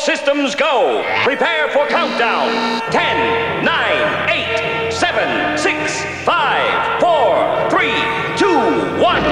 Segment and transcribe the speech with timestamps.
[0.00, 1.04] systems go.
[1.24, 2.80] Prepare for countdown.
[2.90, 7.88] 10, 9, 8, 7, 6, 5, 4, 3,
[8.36, 8.46] 2,
[9.02, 9.22] 1.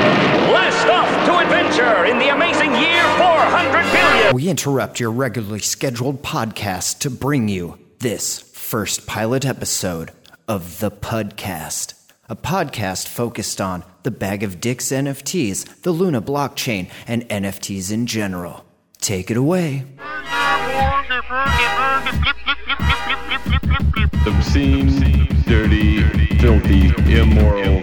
[0.49, 4.35] Blast off to adventure in the amazing year 400 billion.
[4.35, 10.13] We interrupt your regularly scheduled podcast to bring you this first pilot episode
[10.47, 11.95] of The Pudcast
[12.31, 18.07] a podcast focused on the Bag of Dicks NFTs, the Luna blockchain, and NFTs in
[18.07, 18.67] general.
[19.01, 19.87] Take it away.
[24.27, 26.03] Obscene, dirty,
[26.39, 27.83] filthy, immoral.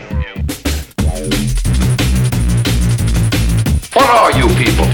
[3.94, 4.88] What are you people?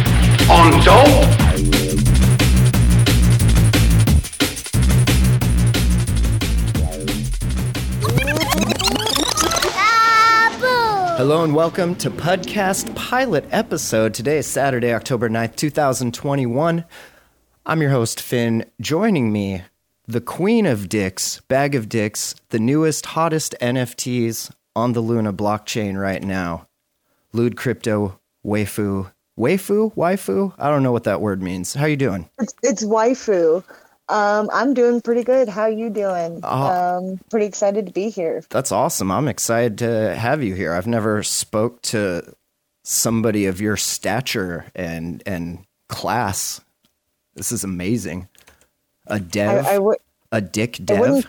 [0.51, 1.37] On dope?
[11.15, 14.13] Hello and welcome to Pudcast pilot episode.
[14.13, 16.83] Today is Saturday, October 9th, 2021.
[17.63, 18.65] I'm your host, Finn.
[18.79, 19.61] Joining me,
[20.07, 25.95] the queen of dicks, Bag of Dicks, the newest, hottest NFTs on the Luna blockchain
[25.95, 26.67] right now.
[27.33, 29.11] Lewd Crypto Waifu.
[29.37, 29.93] Waifu?
[29.93, 30.53] Waifu?
[30.57, 31.75] I don't know what that word means.
[31.75, 32.27] How you doing?
[32.39, 33.63] It's, it's waifu.
[34.09, 35.47] Um, I'm doing pretty good.
[35.47, 36.41] How you doing?
[36.43, 36.97] Oh.
[36.97, 38.43] Um, pretty excited to be here.
[38.49, 39.11] That's awesome.
[39.11, 40.73] I'm excited to have you here.
[40.73, 42.33] I've never spoke to
[42.83, 46.59] somebody of your stature and and class.
[47.35, 48.27] This is amazing.
[49.07, 49.95] A dev, I, I
[50.31, 51.27] a dick dev.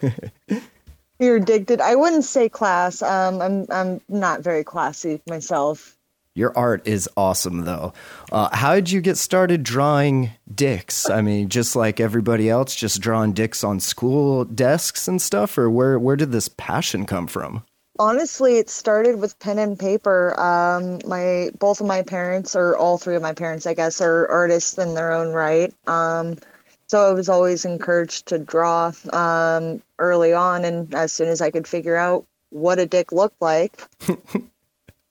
[1.18, 1.80] You're addicted.
[1.80, 3.02] I wouldn't say class.
[3.02, 5.96] Um, I'm I'm not very classy myself.
[6.34, 7.92] Your art is awesome, though.
[8.30, 11.10] Uh, how did you get started drawing dicks?
[11.10, 15.68] I mean, just like everybody else, just drawing dicks on school desks and stuff, or
[15.68, 17.64] where where did this passion come from?
[18.00, 20.32] Honestly, it started with pen and paper.
[20.40, 24.26] Um, my both of my parents, or all three of my parents, I guess, are
[24.26, 25.70] artists in their own right.
[25.86, 26.38] Um,
[26.86, 31.50] so I was always encouraged to draw um, early on, and as soon as I
[31.50, 33.86] could figure out what a dick looked like,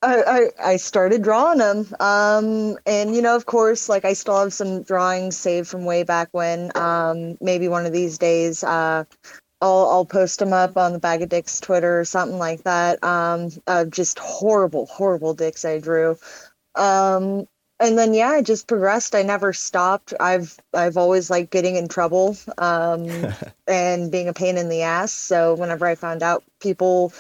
[0.02, 1.86] I, I, I started drawing them.
[2.00, 6.02] Um, and you know, of course, like I still have some drawings saved from way
[6.02, 6.76] back when.
[6.76, 9.04] Um, maybe one of these days, uh,
[9.62, 13.04] I'll I'll post them up on the Bag of Dicks Twitter or something like that.
[13.04, 16.18] Um, of just horrible, horrible dicks I drew.
[16.76, 17.48] Um,
[17.82, 19.16] and then yeah, I just progressed.
[19.16, 20.14] I never stopped.
[20.20, 23.08] I've I've always liked getting in trouble um,
[23.68, 25.12] and being a pain in the ass.
[25.12, 27.14] So whenever I found out people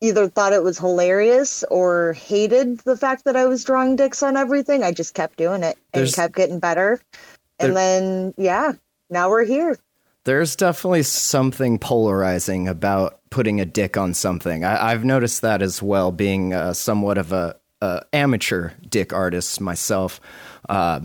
[0.00, 4.36] either thought it was hilarious or hated the fact that I was drawing dicks on
[4.36, 7.00] everything, I just kept doing it and There's- kept getting better.
[7.60, 8.72] And then yeah,
[9.10, 9.78] now we're here.
[10.24, 14.64] There's definitely something polarizing about putting a dick on something.
[14.64, 19.60] I, I've noticed that as well, being uh, somewhat of a, a amateur dick artist
[19.60, 20.20] myself.
[20.68, 21.00] Uh,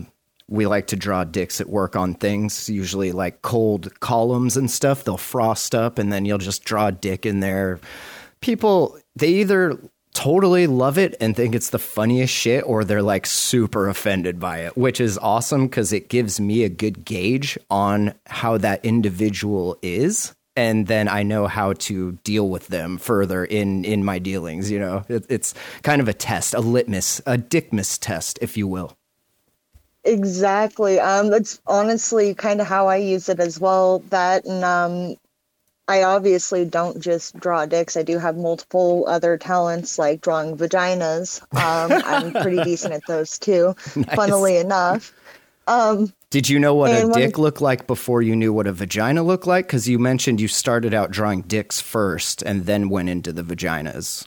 [0.48, 5.04] we like to draw dicks at work on things, usually like cold columns and stuff.
[5.04, 7.78] They'll frost up, and then you'll just draw a dick in there.
[8.40, 9.78] People, they either
[10.20, 14.58] totally love it and think it's the funniest shit or they're like super offended by
[14.58, 19.78] it which is awesome because it gives me a good gauge on how that individual
[19.80, 24.70] is and then i know how to deal with them further in in my dealings
[24.70, 25.54] you know it, it's
[25.84, 28.94] kind of a test a litmus a dickmas test if you will
[30.04, 30.98] Exactly.
[30.98, 33.98] Um, that's honestly kind of how I use it as well.
[34.08, 35.16] That and um,
[35.90, 37.96] I obviously don't just draw dicks.
[37.96, 41.42] I do have multiple other talents like drawing vaginas.
[41.56, 43.74] Um, I'm pretty decent at those too.
[44.14, 45.12] Funnily enough.
[45.66, 49.24] Um, did you know what a dick looked like before you knew what a vagina
[49.24, 53.32] looked like because you mentioned you started out drawing dicks first and then went into
[53.32, 54.26] the vaginas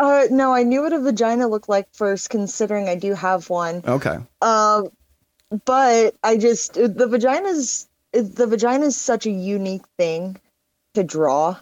[0.00, 3.80] uh, no, I knew what a vagina looked like first, considering I do have one.
[3.86, 4.88] okay Um,
[5.64, 10.36] but I just the vagina's the vagina is such a unique thing
[10.94, 11.56] to draw.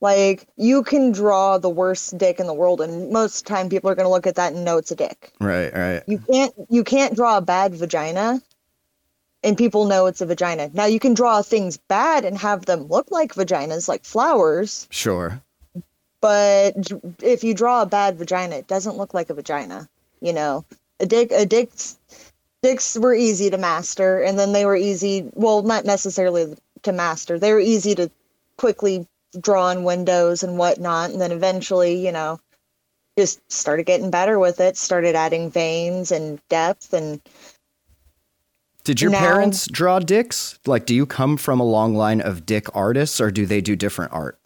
[0.00, 3.94] Like you can draw the worst dick in the world, and most time people are
[3.94, 5.32] going to look at that and know it's a dick.
[5.40, 8.42] right right You can't you can't draw a bad vagina,
[9.42, 10.70] and people know it's a vagina.
[10.74, 14.86] Now you can draw things bad and have them look like vaginas, like flowers.
[14.90, 15.40] sure
[16.20, 16.74] But
[17.22, 19.88] if you draw a bad vagina, it doesn't look like a vagina.
[20.20, 20.66] You know,
[21.00, 21.98] a dick a dick's
[22.62, 25.30] dicks were easy to master, and then they were easy.
[25.32, 27.38] Well, not necessarily to master.
[27.38, 28.10] They were easy to
[28.58, 29.06] quickly
[29.40, 32.40] draw in windows and whatnot, and then eventually, you know,
[33.18, 34.76] just started getting better with it.
[34.76, 37.20] Started adding veins and depth, and
[38.84, 40.60] Did your Now- parents draw dicks?
[40.64, 43.74] Like, do you come from a long line of dick artists, or do they do
[43.74, 44.38] different art?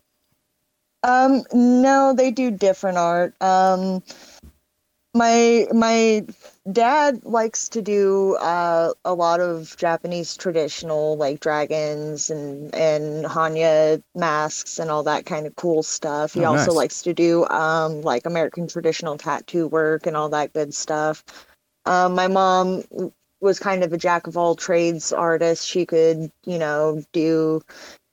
[1.03, 3.35] Um, no, they do different art.
[3.43, 4.03] Um,
[5.15, 6.25] my my
[6.72, 14.02] dad likes to do uh, a lot of Japanese traditional like dragons and and Hannya
[14.14, 16.34] masks and all that kind of cool stuff.
[16.34, 16.76] He Oh, also nice.
[16.76, 21.25] likes to do um, like American traditional tattoo work and all that good stuff.
[21.87, 22.82] Um, my mom
[23.40, 25.67] was kind of a jack of all trades artist.
[25.67, 27.62] She could, you know, do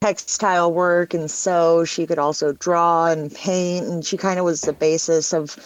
[0.02, 1.84] textile work and sew.
[1.86, 5.58] She could also draw and paint, and she kind of was the basis of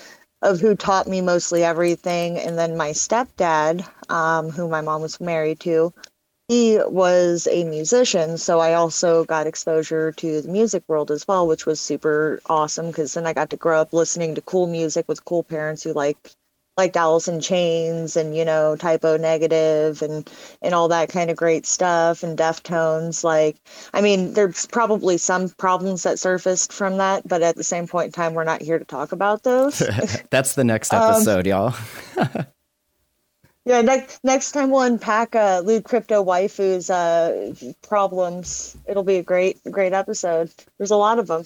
[0.42, 2.38] of who taught me mostly everything.
[2.38, 5.94] And then my stepdad, um, who my mom was married to,
[6.48, 8.38] he was a musician.
[8.38, 12.88] So I also got exposure to the music world as well, which was super awesome
[12.88, 15.94] because then I got to grow up listening to cool music with cool parents who
[15.94, 16.18] like
[16.82, 20.30] liked Alice in Chains and you know Type O Negative and
[20.64, 23.24] and all that kind of great stuff and Deftones.
[23.24, 23.58] Like,
[23.94, 28.08] I mean, there's probably some problems that surfaced from that, but at the same point
[28.08, 29.78] in time, we're not here to talk about those.
[30.32, 31.76] That's the next Um, episode, y'all.
[33.66, 37.54] yeah, next next time we'll unpack uh, lewd crypto waifu's uh,
[37.84, 38.76] problems.
[38.88, 40.50] It'll be a great great episode.
[40.80, 41.46] There's a lot of them.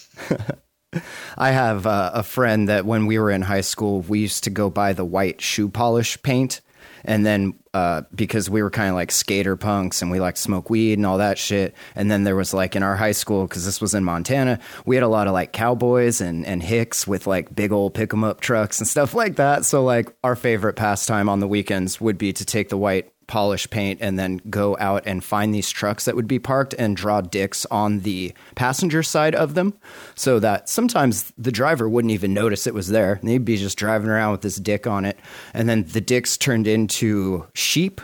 [1.37, 4.49] I have uh, a friend that when we were in high school, we used to
[4.49, 6.61] go buy the white shoe polish paint.
[7.07, 10.71] And then uh, because we were kind of like skater punks and we like smoke
[10.71, 11.75] weed and all that shit.
[11.93, 14.95] And then there was like in our high school, because this was in Montana, we
[14.95, 18.23] had a lot of like cowboys and, and hicks with like big old pick 'em
[18.23, 19.65] up trucks and stuff like that.
[19.65, 23.69] So like our favorite pastime on the weekends would be to take the white polish
[23.69, 27.21] paint and then go out and find these trucks that would be parked and draw
[27.21, 29.73] dicks on the passenger side of them
[30.15, 33.19] so that sometimes the driver wouldn't even notice it was there.
[33.23, 35.19] They'd be just driving around with this dick on it.
[35.53, 38.01] And then the dicks turned into sheep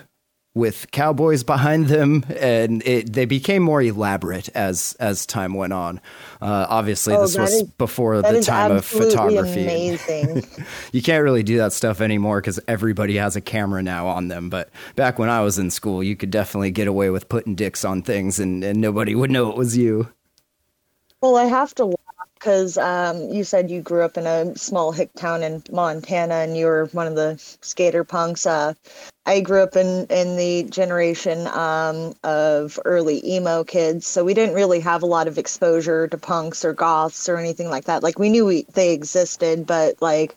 [0.53, 6.01] with cowboys behind them and it, they became more elaborate as as time went on.
[6.41, 9.61] Uh, obviously, Oh, this was is- before the time of photography.
[9.63, 10.43] amazing.
[10.91, 14.49] You can't really do that stuff anymore because everybody has a camera now on them.
[14.49, 17.85] But back when I was in school, you could definitely get away with putting dicks
[17.85, 20.09] on things and, and nobody would know it was you.
[21.21, 21.95] Well, I have to
[22.41, 26.57] because um, you said you grew up in a small hick town in Montana and
[26.57, 28.47] you were one of the skater punks.
[28.47, 28.73] Uh,
[29.27, 34.55] I grew up in, in the generation um, of early emo kids, so we didn't
[34.55, 38.01] really have a lot of exposure to punks or goths or anything like that.
[38.01, 40.35] Like we knew we, they existed, but like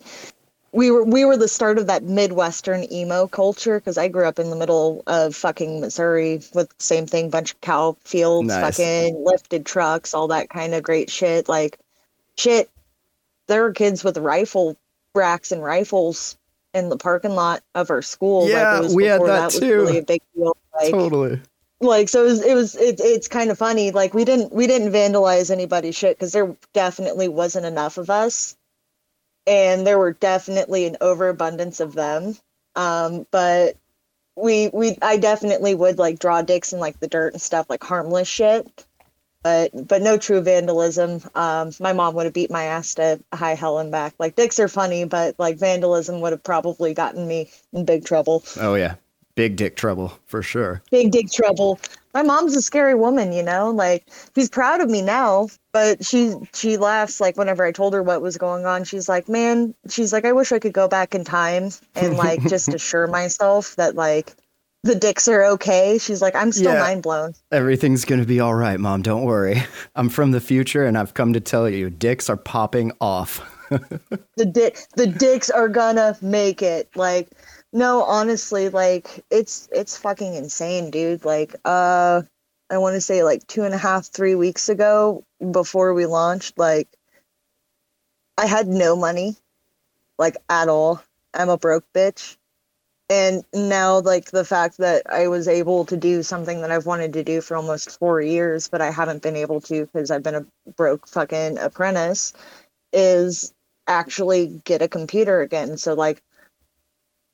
[0.73, 4.39] we were we were the start of that midwestern emo culture because I grew up
[4.39, 8.77] in the middle of fucking Missouri with the same thing, bunch of cow fields, Nice.
[8.77, 11.49] fucking lifted trucks, all that kind of great shit.
[11.49, 11.79] Like
[12.37, 12.71] shit,
[13.47, 14.77] there were kids with rifle
[15.15, 16.37] racks and rifles
[16.73, 18.49] in the parking lot of our school.
[18.49, 19.73] Yeah, like, was we had that was too.
[19.73, 20.57] really a big deal.
[20.75, 21.41] Like, Totally.
[21.81, 24.67] like so it was it was it, it's kind of funny like we didn't we
[24.67, 28.57] didn't vandalize anybody's shit because there definitely wasn't enough of us
[29.47, 32.35] and there were definitely an overabundance of them
[32.75, 33.77] um but
[34.35, 37.85] we we i definitely would like draw dicks in like the dirt and stuff like
[37.85, 38.85] harmless shit
[39.45, 43.55] but but no true vandalism um my mom would have beat my ass to high
[43.55, 47.49] hell and back like dicks are funny but like vandalism would have probably gotten me
[47.73, 48.95] in big trouble Oh, yeah.
[49.37, 50.81] Big dick trouble for sure.
[50.93, 51.81] big dick trouble.
[52.15, 53.71] My mom's a scary woman, you know.
[53.73, 54.07] Like
[54.37, 58.23] she's proud of me now, but she she laughs like whenever I told her what
[58.23, 58.85] was going on.
[58.85, 62.43] She's like, "Man," she's like, "I wish I could go back in time and like
[62.49, 64.33] just assure myself that like
[64.85, 66.81] the dicks are okay." She's like, "I'm still Yeah.
[66.81, 69.03] mind blown." Everything's going to be all right, mom.
[69.03, 69.63] Don't worry.
[69.97, 73.41] I'm from the future and I've come to tell you dicks are popping off.
[74.37, 77.31] the dick the dicks are gonna make it like
[77.73, 82.21] no honestly like it's it's fucking insane dude like uh
[82.71, 86.59] i want to say like two and a half three weeks ago before we launched
[86.59, 86.89] like
[88.37, 89.35] i had no money
[90.19, 92.37] like at all i'm a broke bitch
[93.15, 97.13] and now like the fact that i was able to do something that i've wanted
[97.13, 100.35] to do for almost four years but i haven't been able to because i've been
[100.43, 102.33] a broke fucking apprentice
[102.95, 103.55] is
[103.89, 105.79] actually get a computer again.
[105.79, 106.23] So like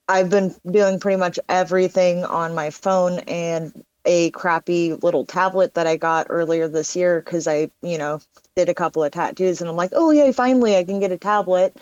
[0.08, 5.86] I've been doing pretty much everything on my phone and a crappy little tablet that
[5.86, 8.20] I got earlier this year cuz I, you know,
[8.56, 11.18] did a couple of tattoos and I'm like, "Oh yeah, finally I can get a
[11.18, 11.76] tablet."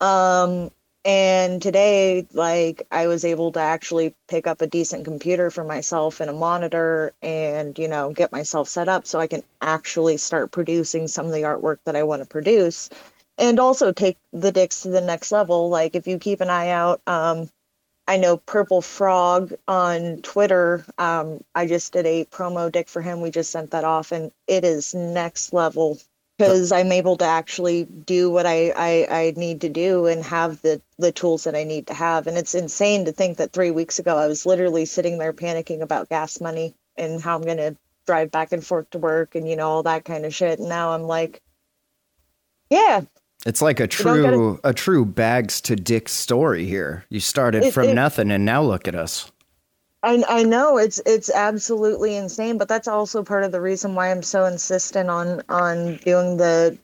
[0.00, 0.70] Um
[1.08, 6.20] and today like I was able to actually pick up a decent computer for myself
[6.20, 10.52] and a monitor and, you know, get myself set up so I can actually start
[10.52, 12.90] producing some of the artwork that I want to produce
[13.38, 15.70] and also take the dicks to the next level.
[15.70, 17.48] Like if you keep an eye out, um,
[18.06, 20.84] I know Purple Frog on Twitter.
[20.98, 23.22] Um, I just did a promo dick for him.
[23.22, 25.98] We just sent that off, and it is next level
[26.38, 30.62] because I'm able to actually do what I, I, I need to do and have
[30.62, 32.28] the, the tools that I need to have.
[32.28, 35.80] And it's insane to think that three weeks ago I was literally sitting there panicking
[35.82, 37.76] about gas money and how I'm going to
[38.06, 40.60] drive back and forth to work and, you know, all that kind of shit.
[40.60, 41.42] And now I'm like,
[42.70, 43.00] yeah,
[43.44, 47.04] It's like a don't gotta- true a true bags to dick story here.
[47.10, 49.32] You started It- from it- nothing and now look at us.
[50.02, 54.10] I I know it's it's absolutely insane, but that's also part of the reason why
[54.10, 56.78] I'm so insistent on on doing the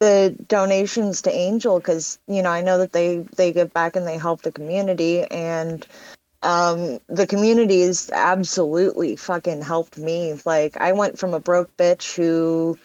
[0.00, 4.06] the donations to Angel because you know I know that they they give back and
[4.06, 5.86] they help the community and
[6.42, 10.34] um the community has absolutely fucking helped me.
[10.46, 12.78] Like I went from a broke bitch who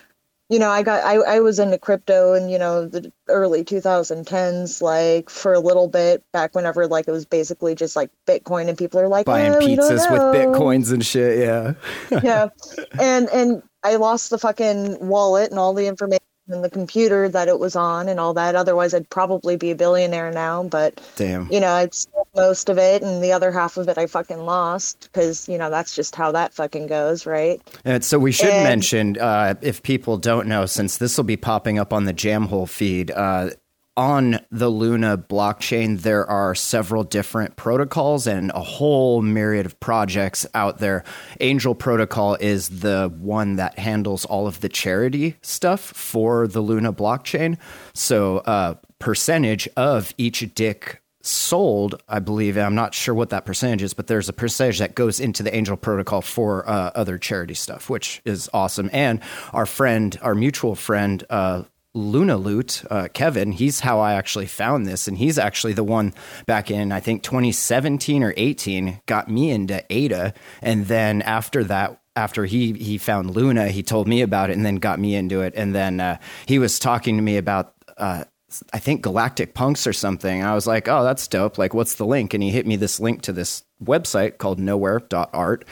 [0.52, 4.82] you know I got I I was into crypto in you know the early 2010s
[4.82, 8.78] like for a little bit back whenever like it was basically just like Bitcoin and
[8.78, 11.74] people are like Buying "Oh, pizzas with bitcoins and shit, yeah.
[12.22, 12.50] yeah
[13.00, 16.20] and and i lost the fucking wallet and all the information
[16.54, 19.76] and the computer that it was on and all that otherwise i'd probably be a
[19.76, 21.52] billionaire now but Damn.
[21.52, 24.40] you know i'd sold most of it and the other half of it i fucking
[24.46, 28.50] lost because you know that's just how that fucking goes right And so we should
[28.50, 32.14] And- mention, uh, if people don't know, since this will be popping up on the
[32.14, 33.52] Jamhole feed, uh,
[33.98, 40.46] on the Luna blockchain, there are several different protocols and a whole myriad of projects
[40.54, 41.04] out there.
[41.40, 46.94] Angel Protocol is the one that handles all of the charity stuff for the Luna
[46.94, 47.58] blockchain.
[47.94, 53.84] So, uh, percentage of each dick sold, I believe, I'm not sure what that percentage
[53.84, 57.54] is, but there's a percentage that goes into the Angel Protocol for uh, other charity
[57.54, 58.90] stuff, which is awesome.
[58.94, 59.20] And
[59.54, 64.86] our friend, our mutual friend, uh, Luna Loot, uh, Kevin, he's how I actually found
[64.86, 65.08] this.
[65.08, 66.14] And he's actually the one
[66.46, 70.34] back in, I think, 2017 or 18, got me into ADA.
[70.62, 74.66] And then after that, after he he found Luna, he told me about it and
[74.66, 75.54] then got me into it.
[75.56, 78.26] And then uh, he was talking to me about uh,
[78.74, 80.44] I think Galactic Punks or something.
[80.44, 81.58] I was like, oh, that's dope.
[81.58, 82.34] Like, what's the link?
[82.34, 85.66] And he hit me this link to this website called knowhere.art.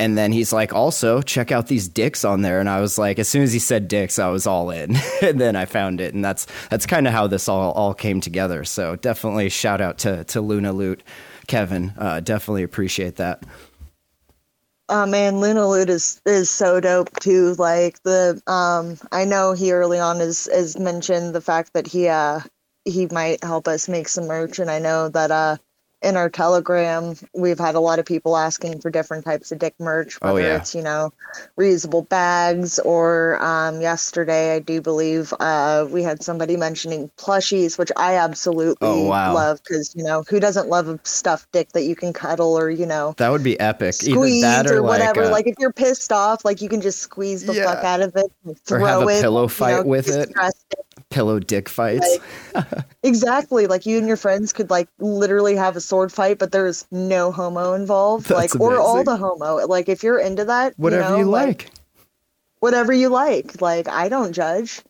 [0.00, 2.58] And then he's like, also check out these dicks on there.
[2.58, 4.96] And I was like, as soon as he said dicks, I was all in.
[5.22, 6.14] and then I found it.
[6.14, 8.64] And that's that's kind of how this all, all came together.
[8.64, 11.02] So definitely shout out to, to Luna Loot,
[11.48, 11.92] Kevin.
[11.98, 13.44] Uh, definitely appreciate that.
[14.88, 17.54] Oh man, Luna Loot is is so dope too.
[17.58, 22.08] Like the um I know he early on has has mentioned the fact that he
[22.08, 22.40] uh
[22.86, 25.58] he might help us make some merch and I know that uh
[26.02, 29.74] in our telegram we've had a lot of people asking for different types of dick
[29.78, 30.56] merch Oh, whether yeah.
[30.56, 31.12] it's you know
[31.58, 37.90] reusable bags or um yesterday i do believe uh we had somebody mentioning plushies which
[37.96, 39.34] i absolutely Oh, wow.
[39.34, 42.70] love because you know who doesn't love a stuffed dick that you can cuddle or
[42.70, 43.94] you know That would be epic.
[43.94, 45.22] squeeze or, or whatever.
[45.24, 47.64] like, Like, uh, if you're pissed off, like you can just squeeze the Yeah.
[47.74, 50.26] fuck out of it, and throw have a it, pillow you fight know, with it.
[50.26, 50.52] distress
[51.10, 52.18] pillow dick fights.
[53.02, 53.66] Exactly.
[53.66, 57.32] Like you and your friends could like literally have a sword fight, but there's no
[57.32, 58.26] homo involved.
[58.26, 59.66] That's like or all the homo.
[59.66, 61.70] Like if you're into that, Whatever you, you know, like.
[62.60, 63.60] whatever you like.
[63.60, 64.82] Like I don't judge.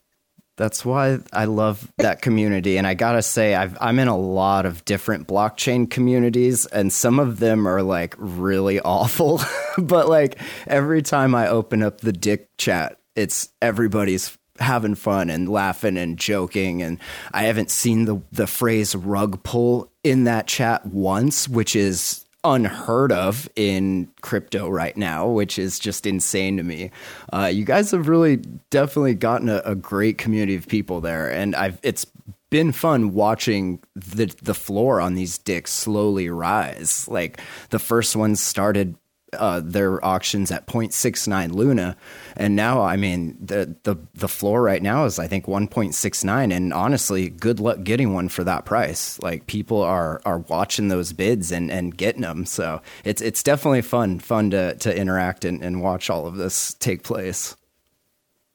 [0.57, 2.77] That's why I love that community.
[2.77, 7.19] And I gotta say, I've, I'm in a lot of different blockchain communities, and some
[7.19, 9.41] of them are like really awful.
[9.79, 10.37] but like
[10.67, 16.17] every time I open up the dick chat, it's everybody's having fun and laughing and
[16.17, 16.81] joking.
[16.81, 16.99] And
[17.33, 23.11] I haven't seen the, the phrase rug pull in that chat once, which is unheard
[23.11, 26.91] of in crypto right now, which is just insane to me.
[27.31, 28.37] Uh, you guys have really
[28.69, 32.05] definitely gotten a, a great community of people there, and I've it's
[32.49, 37.07] been fun watching the the floor on these dicks slowly rise.
[37.07, 37.39] Like
[37.69, 38.95] the first ones started
[39.33, 41.95] uh, their auctions at 0.69 Luna,
[42.35, 46.73] and now I mean the the the floor right now is I think 1.69, and
[46.73, 49.19] honestly, good luck getting one for that price.
[49.19, 53.81] Like people are are watching those bids and and getting them, so it's it's definitely
[53.81, 57.55] fun fun to to interact and, and watch all of this take place.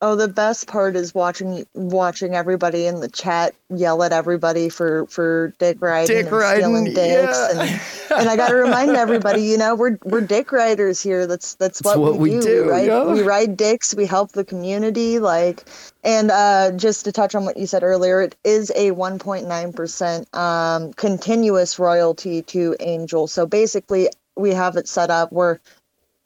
[0.02, 5.06] Oh, the best part is watching watching everybody in the chat yell at everybody for
[5.06, 7.50] for dick riding Dick and riding, stealing dicks, yeah.
[7.62, 11.26] and, and I got to remind everybody, you know, we're we're dick riders here.
[11.26, 12.42] That's that's what, what we we, do.
[12.42, 13.04] do, We ride, yeah.
[13.10, 13.94] we ride dicks.
[13.94, 15.64] We help the community, like,
[16.04, 20.34] and uh, just to touch on what you said earlier, it is a 1.9 percent
[20.36, 23.26] um, continuous royalty to Angel.
[23.28, 25.58] So basically, we have it set up where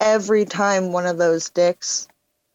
[0.01, 2.09] every time one of those dicks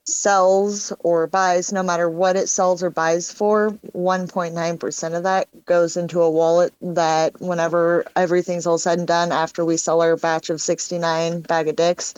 [0.09, 5.97] sells or buys, no matter what it sells or buys for, 1.9% of that goes
[5.97, 10.51] into a wallet that whenever everything's all said and done, after we sell our batch
[10.51, 12.15] of 69 bag of dicks,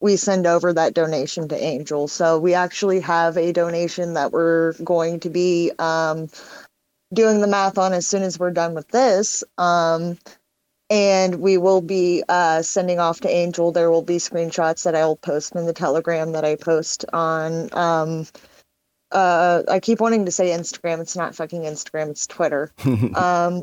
[0.00, 2.08] we send over that donation to Angel.
[2.08, 6.28] So we actually have a donation that we're going to be um,
[7.14, 9.44] doing the math on as soon as we're done with this.
[9.58, 10.18] Um,
[10.90, 13.72] and we will be uh, sending off to Angel.
[13.72, 17.68] There will be screenshots that I'll post in the Telegram that I post on.
[17.72, 18.26] Um,
[19.10, 21.00] uh, I keep wanting to say Instagram.
[21.00, 22.10] It's not fucking Instagram.
[22.10, 22.72] It's Twitter.
[23.14, 23.62] um,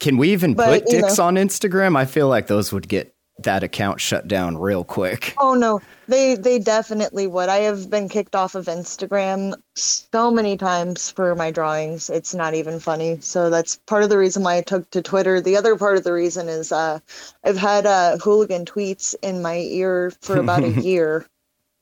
[0.00, 1.96] Can we even But, put you dicks know- on Instagram?
[1.96, 5.34] I feel like those would get that account shut down real quick.
[5.38, 7.48] Oh no, they they definitely would.
[7.48, 12.10] I have been kicked off of Instagram so many times for my drawings.
[12.10, 13.18] It's not even funny.
[13.20, 15.40] So that's part of the reason why I took to Twitter.
[15.40, 16.98] The other part of the reason is uh,
[17.44, 21.26] I've had uh, hooligan tweets in my ear for about a year.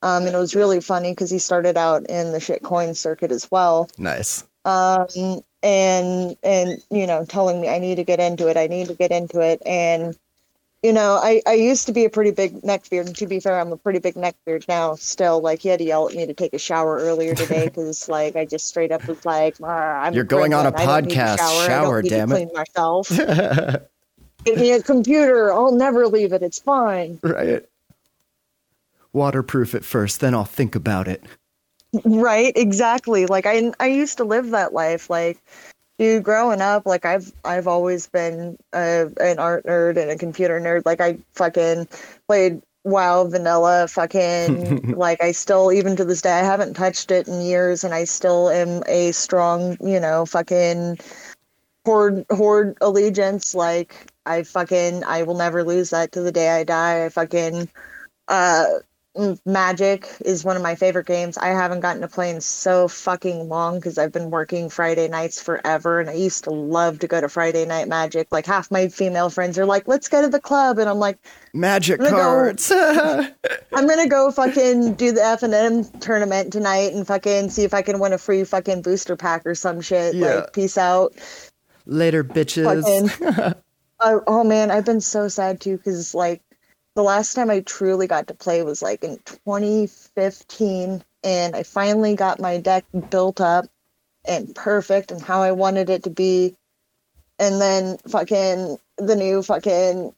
[0.02, 3.50] Um, and it was really funny because he started out in the shitcoin circuit as
[3.50, 3.88] well.
[3.98, 4.44] Nice.
[4.64, 8.56] Um, and and you know, telling me I need to get into it.
[8.56, 9.62] I need to get into it.
[9.64, 10.16] And
[10.86, 13.58] you know, I, I used to be a pretty big neckbeard, and to be fair,
[13.58, 14.94] I'm a pretty big neckbeard now.
[14.94, 18.08] Still, like he had to yell at me to take a shower earlier today because,
[18.08, 20.78] like, I just straight up was like, "Ah, "I'm You're going on a gremlin.
[20.78, 21.38] I don't need to podcast.
[21.38, 23.08] shower, Shower, damn to it." clean myself.
[24.44, 25.52] Give me a computer.
[25.52, 26.44] I'll never leave it.
[26.44, 27.64] It's fine." Right.
[29.12, 31.24] Waterproof it first, then I'll think about it.
[32.04, 33.26] Right, exactly.
[33.26, 35.10] Like I I used to live that life.
[35.10, 35.42] Like
[35.98, 40.60] dude, growing up, like I've I've always been a, an art nerd and a computer
[40.60, 40.82] nerd.
[40.84, 41.88] Like I fucking
[42.26, 47.26] played WoW vanilla fucking like I still even to this day I haven't touched it
[47.28, 50.98] in years and I still am a strong, you know, fucking
[51.84, 53.54] horde horde allegiance.
[53.54, 57.06] Like I fucking I will never lose that to the day I die.
[57.06, 57.68] I fucking
[58.28, 58.66] uh
[59.44, 61.38] Magic is one of my favorite games.
[61.38, 65.40] I haven't gotten to play in so fucking long because I've been working Friday nights
[65.40, 68.28] forever, and I used to love to go to Friday night Magic.
[68.30, 71.18] Like half my female friends are like, "Let's go to the club," and I'm like,
[71.54, 72.70] Magic I'm gonna go- cards.
[73.72, 77.72] "I'm gonna go fucking do the F and M tournament tonight and fucking see if
[77.72, 80.34] I can win a free fucking booster pack or some shit." Yeah.
[80.34, 81.14] Like, peace out.
[81.86, 83.10] Later, bitches.
[83.10, 83.54] Fucking.
[84.00, 86.42] oh, oh man, I've been so sad too because like
[86.96, 92.16] the last time I truly got to play was like in 2015, and I finally
[92.16, 93.66] got my deck built up
[94.24, 96.56] and perfect and how I wanted it to be.
[97.38, 100.14] And then fucking the new fucking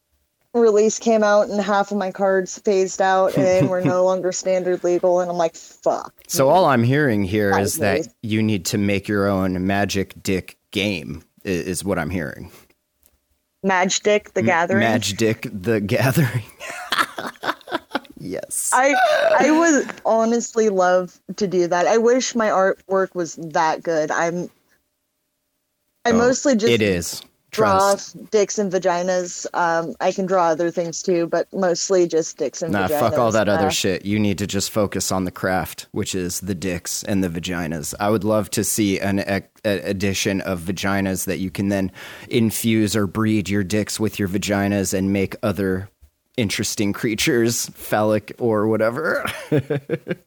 [0.53, 4.81] release came out, and half of my cards phased out and were no longer standard
[4.85, 5.19] legal.
[5.19, 6.13] And I'm like, fuck.
[6.27, 10.23] So all I'm hearing here That is that you need to make your own Magic
[10.23, 11.23] Dick game.
[11.43, 12.51] Is what I'm hearing.
[13.63, 14.79] Magic the Gathering.
[14.79, 16.43] Madge Dick the Gathering.
[18.19, 18.71] yes.
[18.73, 18.93] I
[19.39, 21.87] I would honestly love to do that.
[21.87, 24.11] I wish my artwork was that good.
[24.11, 24.49] I'm
[26.05, 27.21] I Oh, mostly just it is.
[27.51, 28.29] Draw Trust.
[28.31, 29.45] dicks and vaginas.
[29.53, 32.79] Um, I can draw other things too, but mostly just dicks and vaginas.
[32.81, 32.99] Nah, vaginas.
[32.99, 34.05] fuck all that other Uh, shit.
[34.05, 37.93] You need to just focus on the craft, which is the dicks and the vaginas.
[37.99, 41.91] I would love to see an e- addition of vaginas that you can then
[42.29, 45.89] infuse or breed your dicks with your vaginas and make other
[46.39, 49.25] interesting creatures, phallic or whatever.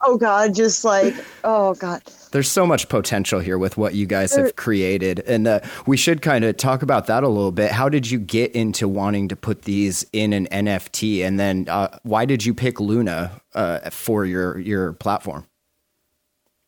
[0.05, 2.03] Oh god, just like oh god.
[2.33, 5.20] There's so much potential here with what you guys have created.
[5.20, 7.70] And uh, we should kind of talk about that a little bit.
[7.70, 11.25] How did you get into wanting to put these in an NFT?
[11.25, 15.46] And then uh, why did you pick Luna uh, for your, your platform?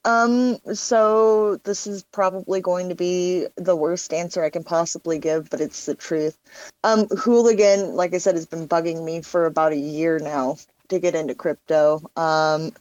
[0.05, 5.49] Um, so this is probably going to be the worst answer I can possibly give,
[5.49, 6.37] but it's the truth.
[6.83, 10.99] Um, Hooligan, like I said, has been bugging me for about a year now to
[10.99, 12.03] get into crypto.
[12.17, 12.73] Um,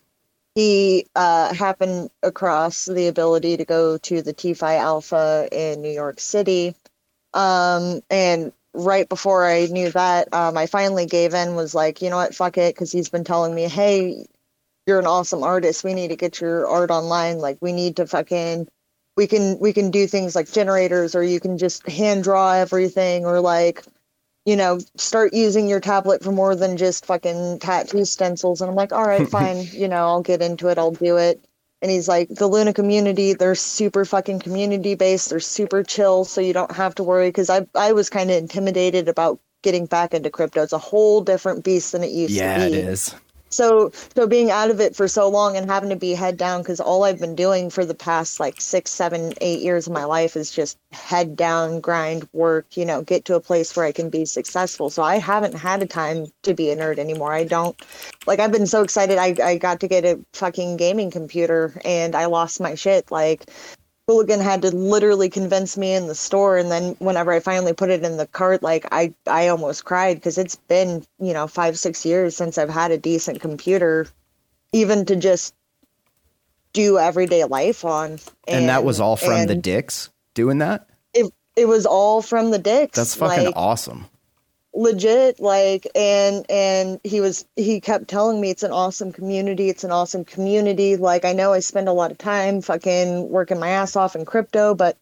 [0.54, 6.20] he uh, happened across the ability to go to the TFI Alpha in New York
[6.20, 6.74] City.
[7.32, 12.10] Um, and right before I knew that, um, I finally gave in, was like, you
[12.10, 14.26] know what, fuck it, because he's been telling me, hey,
[14.86, 15.84] you're an awesome artist.
[15.84, 17.38] We need to get your art online.
[17.38, 18.68] Like we need to fucking
[19.16, 23.26] we can we can do things like generators or you can just hand draw everything
[23.26, 23.84] or like
[24.44, 28.76] you know start using your tablet for more than just fucking tattoo stencils and I'm
[28.76, 31.44] like all right fine you know I'll get into it I'll do it
[31.82, 36.40] and he's like the Luna community they're super fucking community based they're super chill so
[36.40, 40.14] you don't have to worry cuz I I was kind of intimidated about getting back
[40.14, 43.14] into crypto it's a whole different beast than it used Yeah, to it be is.
[43.54, 46.60] So so being out of it for so long and having to be head down
[46.60, 50.04] because all i've been doing for the past like six seven eight years of my
[50.04, 53.92] life is just head down grind work you know get to a place where i
[53.92, 54.90] can be successful.
[54.90, 57.32] So i haven't had a time to be a nerd anymore.
[57.32, 57.76] I don't
[58.26, 59.18] like i've been so excited.
[59.18, 63.46] I, I got to get a fucking gaming computer and i lost my shit like
[64.06, 67.90] Hooligan had to literally convince me in the store, and then whenever I finally put
[67.90, 71.78] it in the cart, like I I almost cried because it's been you know five
[71.78, 74.06] six years since I've had a decent computer,
[74.72, 75.54] even to just
[76.74, 78.18] do everyday life on.
[78.46, 80.86] And, that was all from the dicks doing that?
[81.14, 82.96] It it was all from the dicks.
[82.96, 84.06] That's fucking like, awesome.
[84.74, 89.68] Legit like and and he was he kept telling me it's an awesome community.
[89.68, 90.96] It's an awesome community.
[90.96, 94.24] Like i know i spend a lot of time fucking working my ass off in
[94.24, 94.96] crypto but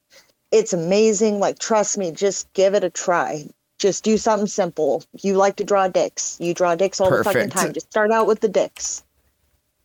[0.50, 1.40] it's amazing.
[1.40, 3.46] Like trust me just give it a try.
[3.78, 5.02] Just do something simple.
[5.22, 6.36] You like to draw dicks.
[6.38, 7.72] You draw dicks all the fucking time.
[7.72, 9.02] Just start out with the dicks.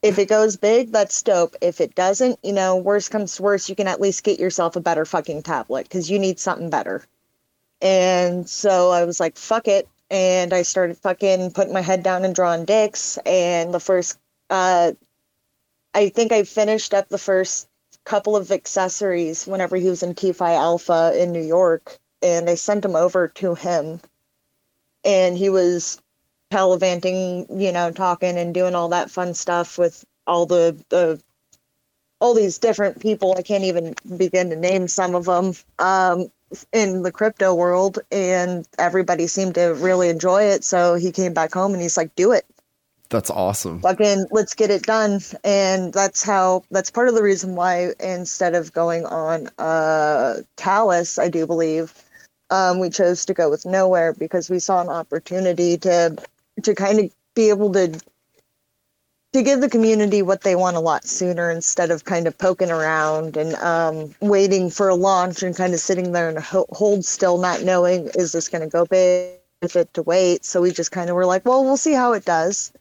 [0.03, 1.55] If it goes big that's dope.
[1.61, 4.75] If it doesn't you know worst comes to worst you can at least get yourself
[4.75, 7.05] a better fucking tablet because you need something better
[7.81, 9.87] and so I was like, fuck it.
[10.09, 13.17] And I started fucking putting my head down and drawing dicks.
[13.25, 14.17] And the first,
[14.49, 14.93] uh,
[15.93, 17.67] I think I finished up the first
[18.05, 21.97] couple of accessories whenever he was in T-Fi Alpha in New York.
[22.21, 23.99] And I sent them over to him.
[25.03, 26.01] And he was
[26.49, 31.21] televanting, you know, talking and doing all that fun stuff with all the, the
[32.19, 33.35] all these different people.
[33.37, 35.53] I can't even begin to name some of them.
[35.77, 36.31] Um,
[36.71, 40.63] in the crypto world and everybody seemed to really enjoy it.
[40.63, 42.45] So he came back home and he's like do it.
[43.09, 43.79] That's awesome.
[43.81, 45.21] fucking let's get it done.
[45.43, 51.17] And that's how that's part of the reason why instead of going on uh Talis
[51.17, 51.93] I do believe
[52.49, 56.17] um we chose to go with Knowhere because we saw an opportunity to
[56.63, 57.99] to kind of be able to
[59.33, 62.71] to give the community what they want a lot sooner instead of kind of poking
[62.71, 67.03] around and um, waiting for a launch and kind of sitting there and ho- hold
[67.03, 70.45] still, not knowing is this going to go big, if it to wait.
[70.45, 72.71] So we just kind of were like, well, we'll see how it does.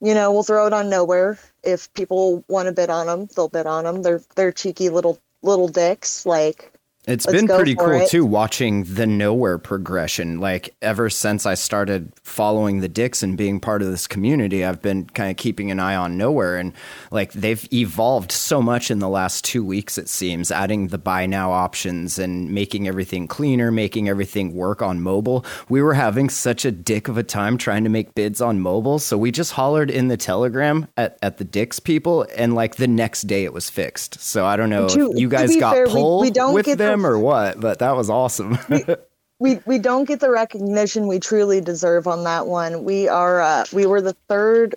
[0.00, 1.38] You know, we'll throw it on Knowhere.
[1.62, 4.02] If people want to bid on them, they'll bid on them.
[4.02, 6.26] They're they're cheeky little little dicks.
[6.26, 6.71] Like
[7.04, 8.10] It's Let's been pretty cool it.
[8.10, 10.38] too watching the Knowhere progression.
[10.38, 14.80] Like ever since I started following the Dicks and being part of this community, I've
[14.80, 16.72] been kind of keeping an eye on Knowhere and
[17.10, 21.26] like they've evolved so much in the last 2 weeks it seems, adding the buy
[21.26, 25.44] now options and making everything cleaner, making everything work on mobile.
[25.68, 29.00] We were having such a dick of a time trying to make bids on mobile,
[29.00, 32.86] so we just hollered in the Telegram at at the Dicks people and like the
[32.86, 34.20] next day it was fixed.
[34.20, 36.78] So I don't know To- if you guys got fair, pulled we don't with get
[36.92, 38.58] them or what, but that was awesome.
[39.38, 42.84] we we don't get the recognition we truly deserve on that one.
[42.84, 44.76] We are uh, we were the third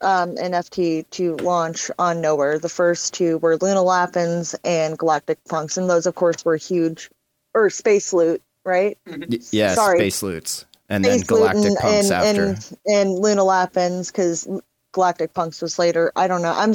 [0.00, 2.60] um, NFT to launch on Knowhere.
[2.60, 7.10] The first two were Luna Lapins and Galactic Punks, and those, of course, were huge.
[7.52, 8.96] Or Space Loot, right?
[9.06, 9.98] Y- yeah, Sorry.
[9.98, 12.44] space loots, and then Space Loot galactic and, pumps and, after.
[12.44, 14.48] and and Luna Lapins because
[14.92, 16.12] Galactic Punks was later.
[16.16, 16.52] I don't know.
[16.54, 16.72] I'm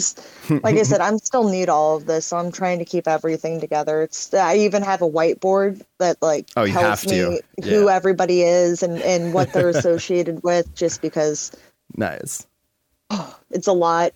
[0.64, 3.60] like I said, I'm still need all of this, so I'm trying to keep everything
[3.60, 4.02] together.
[4.02, 7.30] It's I even have a whiteboard that like Oh, you tells have to.
[7.30, 11.52] me who everybody is and and what they're associated with, just because
[11.98, 12.46] nice.
[13.10, 14.14] Oh, it's a lot.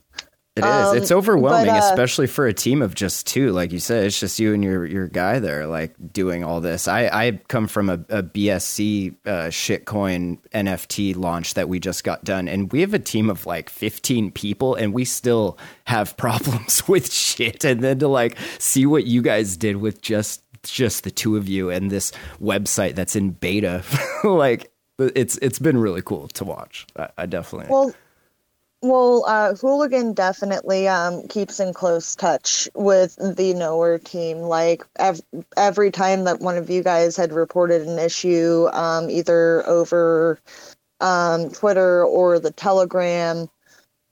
[0.55, 0.65] It is.
[0.65, 3.51] Um, It's overwhelming, but, uh, especially for a team of just two.
[3.51, 6.87] Like you said, it's just you and your your guy there, like doing all this.
[6.87, 12.23] I I come from a, a BSC uh, shitcoin NFT launch that we just got
[12.25, 16.85] done, and we have a team of like fifteen people, and we still have problems
[16.87, 17.63] with shit.
[17.63, 21.47] And then to like see what you guys did with just just the two of
[21.47, 23.83] you and this website that's in beta,
[24.25, 26.85] like it's it's been really cool to watch.
[26.97, 27.69] I, I definitely.
[27.69, 27.93] Well,
[28.81, 34.39] well, uh, Hooligan definitely um, keeps in close touch with the Knowhere team.
[34.39, 35.21] Like ev-
[35.57, 40.39] every time that one of you guys had reported an issue, um, either over
[41.01, 43.49] um, Twitter or the Telegram,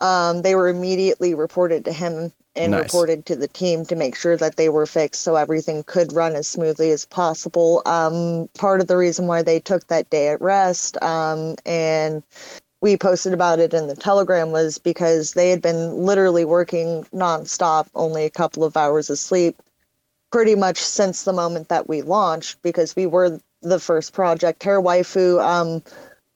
[0.01, 2.83] um, they were immediately reported to him and Nice.
[2.83, 6.35] reported to the team to make sure that they were fixed so everything could run
[6.35, 7.81] as smoothly as possible.
[7.85, 12.23] Um, part of the reason why they took that day at rest um, and
[12.81, 17.87] we posted about it in the telegram was because they had been literally working nonstop,
[17.95, 19.61] only a couple of hours of sleep,
[20.31, 24.59] pretty much since the moment that we launched because we were the first project.
[24.59, 25.81] Terra Waifu um,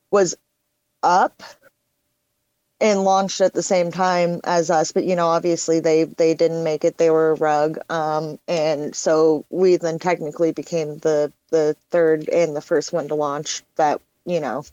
[0.10, 0.36] was
[1.04, 1.44] up
[2.80, 6.64] and launched at the same time as us, but you know, obviously they they didn't
[6.64, 6.98] make it.
[6.98, 12.56] They were a rug, um, and so we then technically became the the third and
[12.56, 14.64] the first one to launch that you know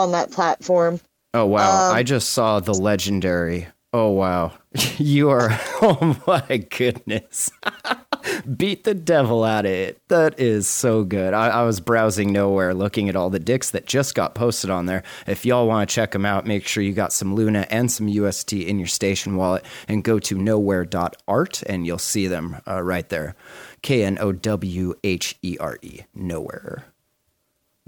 [0.00, 1.00] on that platform.
[1.32, 1.90] Oh wow!
[1.90, 3.68] Um, I just saw the legendary.
[3.92, 4.52] Oh wow!
[4.98, 5.50] You are.
[5.82, 7.50] Oh my goodness!
[8.56, 9.98] Beat the devil at it.
[10.08, 11.32] That is so good.
[11.32, 14.84] I, I, was browsing Knowhere looking at all the dicks that just got posted on
[14.84, 15.02] there.
[15.26, 18.08] If y'all want to check them out, make sure you got some Luna and some
[18.08, 23.08] UST in your station wallet and go to knowhere.art and you'll see them uh, right
[23.08, 23.34] there.
[23.80, 26.02] K N O W H E R E.
[26.14, 26.82] Knowhere.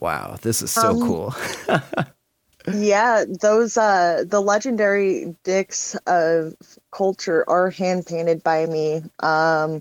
[0.03, 1.35] Wow, this is so um, cool.
[2.75, 6.55] yeah, those uh the legendary dicks of
[6.91, 9.03] culture are hand painted by me.
[9.21, 9.81] Um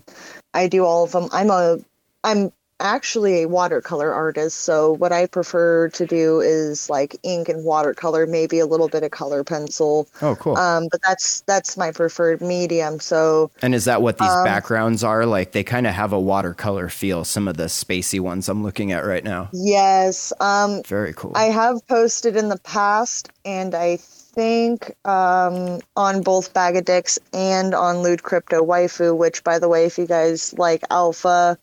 [0.54, 1.28] I do all of them.
[1.32, 1.78] I'm a
[2.22, 7.64] I'm actually a watercolor artist, so what I prefer to do is like ink and
[7.64, 10.08] watercolor, maybe a little bit of color pencil.
[10.20, 10.56] Oh, cool.
[10.56, 13.00] Um, but that's that's my preferred medium.
[13.00, 15.24] So, and is that what these um, backgrounds are?
[15.24, 17.24] Like they kind of have a watercolor feel.
[17.24, 19.48] Some of the spacey ones I'm looking at right now.
[19.52, 20.32] Yes.
[20.40, 21.32] Um, very cool.
[21.34, 23.98] I have posted in the past, and I
[24.34, 29.68] think um, on both Bag of Dicks and on Lewd Crypto Waifu, which, by the
[29.68, 31.58] way, if you guys like alpha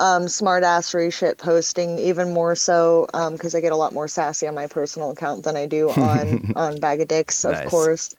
[0.00, 4.08] um, smart assery shit posting even more so because um, I get a lot more
[4.08, 7.68] sassy on my personal account than I do on on Bag of Dicks, of nice.
[7.68, 8.14] course,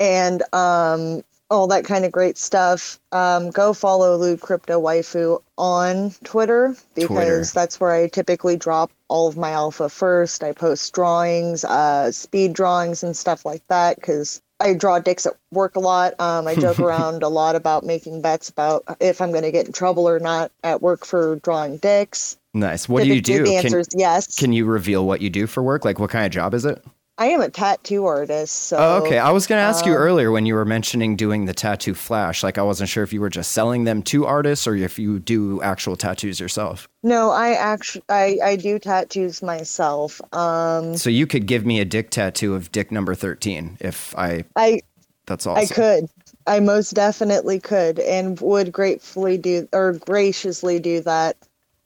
[0.00, 2.98] and um, all that kind of great stuff.
[3.12, 7.44] Um, go follow Lewd Crypto Waifu on Twitter because Twitter.
[7.44, 10.42] that's where I typically drop all of my alpha first.
[10.42, 15.34] I post drawings, uh, speed drawings, and stuff like that because I draw dicks at
[15.50, 16.18] work a lot.
[16.20, 19.66] Um, I joke around a lot about making bets about if I'm going to get
[19.66, 22.36] in trouble or not at work for drawing dicks.
[22.52, 22.88] Nice.
[22.88, 23.44] What do you do?
[23.44, 24.36] The answer is yes.
[24.36, 25.84] Can you reveal what you do for work?
[25.84, 26.84] Like, what kind of job is it?
[27.20, 28.54] I am a tattoo artist.
[28.54, 29.18] So, oh, okay.
[29.18, 31.92] I was going to ask um, you earlier when you were mentioning doing the tattoo
[31.92, 32.42] flash.
[32.42, 35.18] Like, I wasn't sure if you were just selling them to artists or if you
[35.18, 36.88] do actual tattoos yourself.
[37.02, 40.18] No, I actually I, I do tattoos myself.
[40.34, 44.44] Um, so you could give me a dick tattoo of dick number thirteen if I.
[44.56, 44.80] I.
[45.26, 45.62] That's awesome.
[45.62, 46.08] I could.
[46.46, 51.36] I most definitely could, and would gratefully do or graciously do that.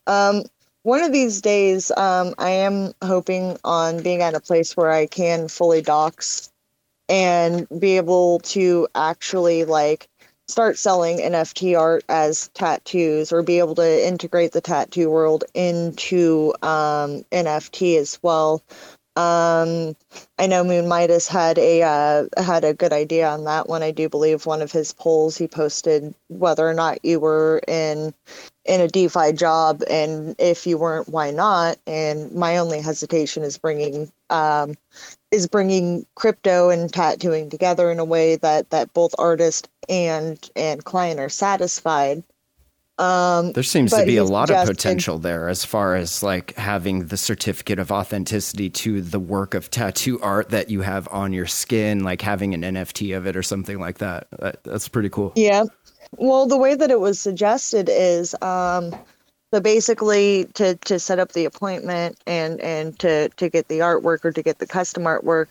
[0.06, 0.44] Um,
[0.84, 5.06] one of these days, um, I am hoping on being at a place where I
[5.06, 6.50] can fully dox
[7.08, 10.08] and be able to actually like
[10.46, 16.52] start selling NFT art as tattoos or be able to integrate the tattoo world into
[16.62, 18.62] um, NFT as well.
[19.16, 19.94] Um,
[20.38, 23.82] I know Moon Midas had a uh, had a good idea on that one.
[23.82, 28.12] I do believe one of his polls he posted whether or not you were in
[28.64, 31.78] in a DeFi job, and if you weren't, why not?
[31.86, 34.74] And my only hesitation is bringing um,
[35.30, 40.84] is bringing crypto and tattooing together in a way that that both artist and and
[40.84, 42.24] client are satisfied.
[42.96, 47.06] Um, there seems to be a lot of potential there as far as like having
[47.06, 51.46] the certificate of authenticity to the work of tattoo art that you have on your
[51.46, 54.28] skin, like having an NFT of it or something like that.
[54.38, 55.32] that that's pretty cool.
[55.34, 55.64] Yeah,
[56.18, 58.94] well, the way that it was suggested is um,
[59.52, 64.24] so basically to, to set up the appointment and, and to, to get the artwork
[64.24, 65.46] or to get the custom artwork,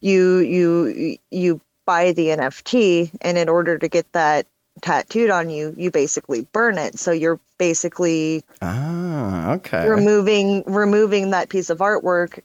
[0.00, 4.46] you you you buy the NFT, and in order to get that
[4.80, 6.98] tattooed on you, you basically burn it.
[6.98, 12.40] So you're basically ah okay removing removing that piece of artwork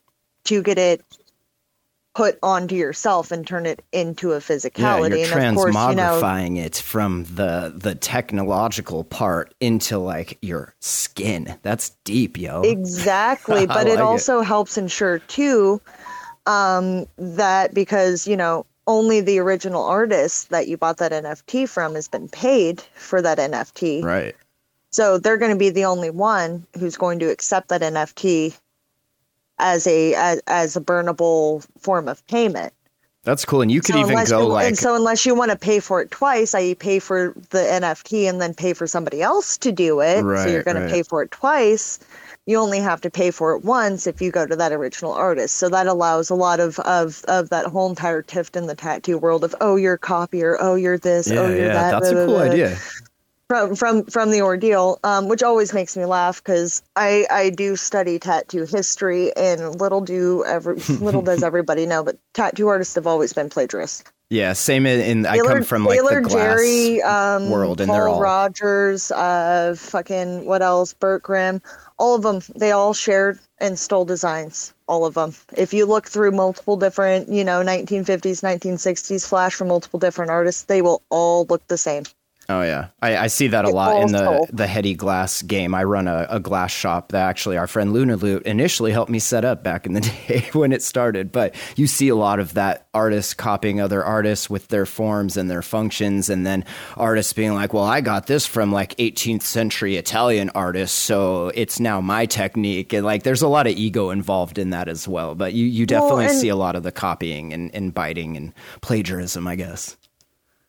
[0.45, 1.01] to get it
[2.15, 5.09] put onto yourself and turn it into a physicality.
[5.09, 10.73] Yeah, you're and transmogrifying you know, it from the the technological part into like your
[10.79, 11.57] skin.
[11.61, 12.61] That's deep, yo.
[12.61, 14.45] Exactly, but like it also it.
[14.45, 15.81] helps ensure too
[16.45, 21.95] um, that because you know only the original artist that you bought that NFT from
[21.95, 24.03] has been paid for that NFT.
[24.03, 24.35] Right.
[24.91, 28.57] So they're going to be the only one who's going to accept that NFT
[29.59, 32.73] as a as, as a burnable form of payment.
[33.23, 34.67] That's cool, and you could so even go like.
[34.67, 38.29] And so, unless you want to pay for it twice, i.e., pay for the NFT
[38.29, 40.87] and then pay for somebody else to do it, right, so you're going right.
[40.87, 41.99] to pay for it twice.
[42.45, 45.55] You only have to pay for it once if you go to that original artist.
[45.55, 49.17] So that allows a lot of of, of that whole entire tift in the tattoo
[49.17, 51.91] world of oh you're a copier, oh you're this, yeah, oh you're yeah, that.
[51.91, 52.79] That's blah, a cool blah, idea
[53.47, 57.75] from from from the ordeal, um, which always makes me laugh because I I do
[57.75, 63.07] study tattoo history, and little do every little does everybody know, but tattoo artists have
[63.07, 64.03] always been plagiarists.
[64.29, 67.79] Yeah, same in, in Taylor, I come from like Taylor, the glass Jerry, um, world,
[67.79, 70.93] and Paul they're all Rogers, uh, fucking what else?
[70.93, 71.61] Bert Grimm,
[71.99, 72.41] all of them.
[72.55, 74.73] They all shared and stole designs.
[74.87, 75.35] All of them.
[75.55, 80.63] If you look through multiple different, you know, 1950s, 1960s flash from multiple different artists,
[80.63, 82.03] they will all look the same.
[82.47, 85.73] Oh yeah, I, I see that a It lot in the the Heady Glass game.
[85.73, 89.17] I run a, a glass shop that actually our friend Luna Loot initially helped me
[89.17, 91.31] set up back in the day when it started.
[91.31, 95.49] But you see a lot of that artists copying other artists with their forms and
[95.49, 96.65] their functions, and then
[96.97, 101.79] artists being like, "Well, I got this from like 18th century Italian artists, so it's
[101.79, 105.33] now my technique." And like, there's a lot of ego involved in that as well.
[105.33, 108.53] But you you definitely and- see a lot of the copying and, and biting and
[108.81, 109.97] plagiarism, I guess.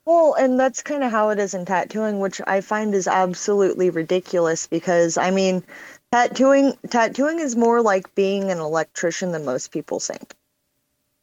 [0.06, 3.90] Well, and that's kind of how it is in tattooing, which I find is absolutely
[3.90, 5.64] ridiculous because I mean,
[6.12, 10.34] tattooing tattooing is more like being an electrician than most people think.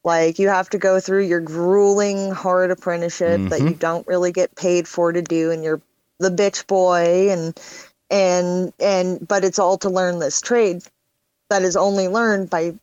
[0.04, 3.70] Like you have to go through your grueling hard apprenticeship that mm-hmm.
[3.70, 5.82] you don't really get paid for to do and you're
[6.20, 7.58] the bitch boy and
[8.10, 10.84] and and but it's all to learn this trade
[11.50, 12.74] that is only learned by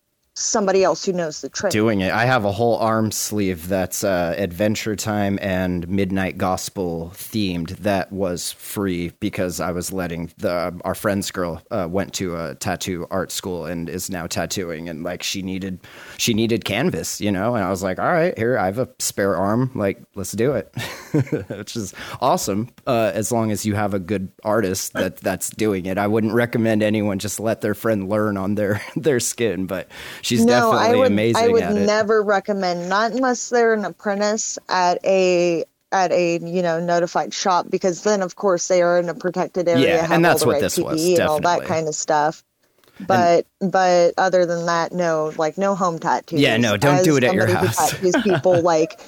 [0.41, 1.73] somebody else who knows the trade.
[1.73, 2.13] doing it.
[2.13, 7.77] I have a whole arm sleeve that's uh, Adventure Time and Midnight Gospel themed.
[7.79, 12.55] That was free because I was letting the our friend's girl uh, went to a
[12.55, 15.81] tattoo art school and is now tattooing, and like she needed
[16.17, 17.55] she needed canvas, you know.
[17.55, 20.53] And I was like, all right, here I have a spare arm, like let's do
[20.53, 20.75] it,
[21.49, 22.69] which is awesome.
[22.87, 26.33] Uh, as long as you have a good artist that that's doing it, I wouldn't
[26.33, 29.89] recommend anyone just let their friend learn on their their skin, but
[30.31, 34.59] she's no, definitely I would, amazing I would never recommend, not unless they're an apprentice
[34.69, 39.09] at a at a you know notified shop, because then of course they are in
[39.09, 41.29] a protected area, Yeah, have and all that's the what right this was, PPE and
[41.29, 42.45] all that kind of stuff.
[43.07, 46.41] But but other than that, no, like no home tattoos.
[46.41, 47.91] Yeah, no, don't As do it at your house.
[47.91, 49.01] tattoos people like.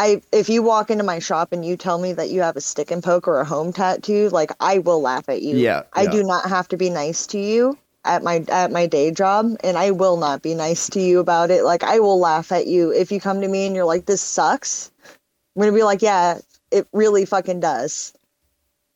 [0.00, 2.60] I, if you walk into my shop and you tell me that you have a
[2.60, 5.56] stick and poke or a home tattoo, like I will laugh at you.
[5.56, 6.10] Yeah, I yeah.
[6.12, 7.76] do not have to be nice to you
[8.08, 11.50] at my at my day job and I will not be nice to you about
[11.50, 11.62] it.
[11.62, 14.22] Like I will laugh at you if you come to me and you're like this
[14.22, 14.90] sucks.
[15.04, 16.38] I'm going to be like, yeah,
[16.70, 18.14] it really fucking does.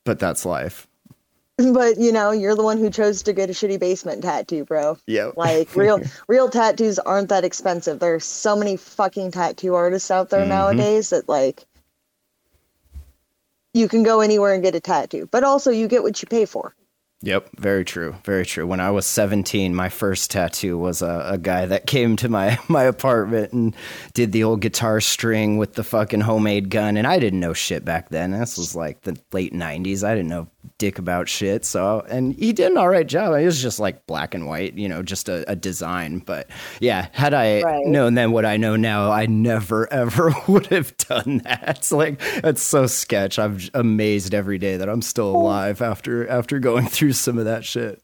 [0.05, 0.89] but that's life.
[1.73, 4.97] But you know, you're the one who chose to get a shitty basement tattoo, bro.
[5.07, 5.35] Yep.
[5.37, 8.01] Like real real tattoos aren't that expensive.
[8.01, 10.49] There's so many fucking tattoo artists out there mm-hmm.
[10.49, 11.65] nowadays that like
[13.75, 15.29] you can go anywhere and get a tattoo.
[15.31, 16.75] But also you get what you pay for.
[17.25, 18.67] Yep, very true, very true.
[18.67, 22.59] When I was 17, my first tattoo was a, a guy that came to my,
[22.69, 23.77] my apartment and
[24.13, 26.97] did the old guitar string with the fucking homemade gun.
[26.97, 28.33] And I didn't know shit back then.
[28.33, 30.03] This was like the late 90s.
[30.03, 31.65] I didn't know dick about shit.
[31.65, 33.35] So, and he did an all right job.
[33.35, 36.19] It was just like black and white, you know, just a, a design.
[36.19, 36.49] But
[36.81, 37.87] yeah, had I Right.
[37.87, 41.77] known then what I know now, I never ever would have done that.
[41.79, 43.39] It's like, it's so sketch.
[43.39, 47.65] I'm amazed every day that I'm still alive after after going through some of that
[47.65, 48.03] shit.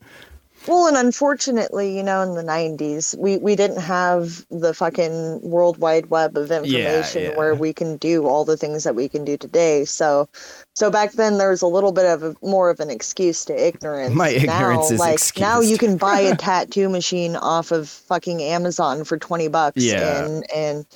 [0.67, 5.79] Well, and unfortunately, you know, in the '90s, we we didn't have the fucking world
[5.79, 7.37] wide web of information yeah.
[7.37, 9.85] where we can do all the things that we can do today.
[9.87, 10.29] So,
[10.75, 13.67] so back then there was a little bit of a, more of an excuse to
[13.67, 14.15] ignorance.
[14.15, 18.43] My ignorance now, is like now you can buy a tattoo machine off of fucking
[18.43, 19.83] Amazon for twenty bucks.
[19.83, 20.25] Yeah.
[20.25, 20.87] and and.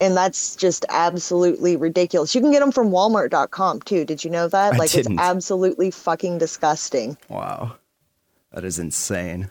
[0.00, 2.34] And that's just absolutely ridiculous.
[2.34, 4.04] You can get them from Walmart.com too.
[4.04, 4.74] Did you know that?
[4.74, 5.14] I like, didn't.
[5.14, 7.16] it's absolutely fucking disgusting.
[7.28, 7.76] Wow.
[8.52, 9.50] That is insane.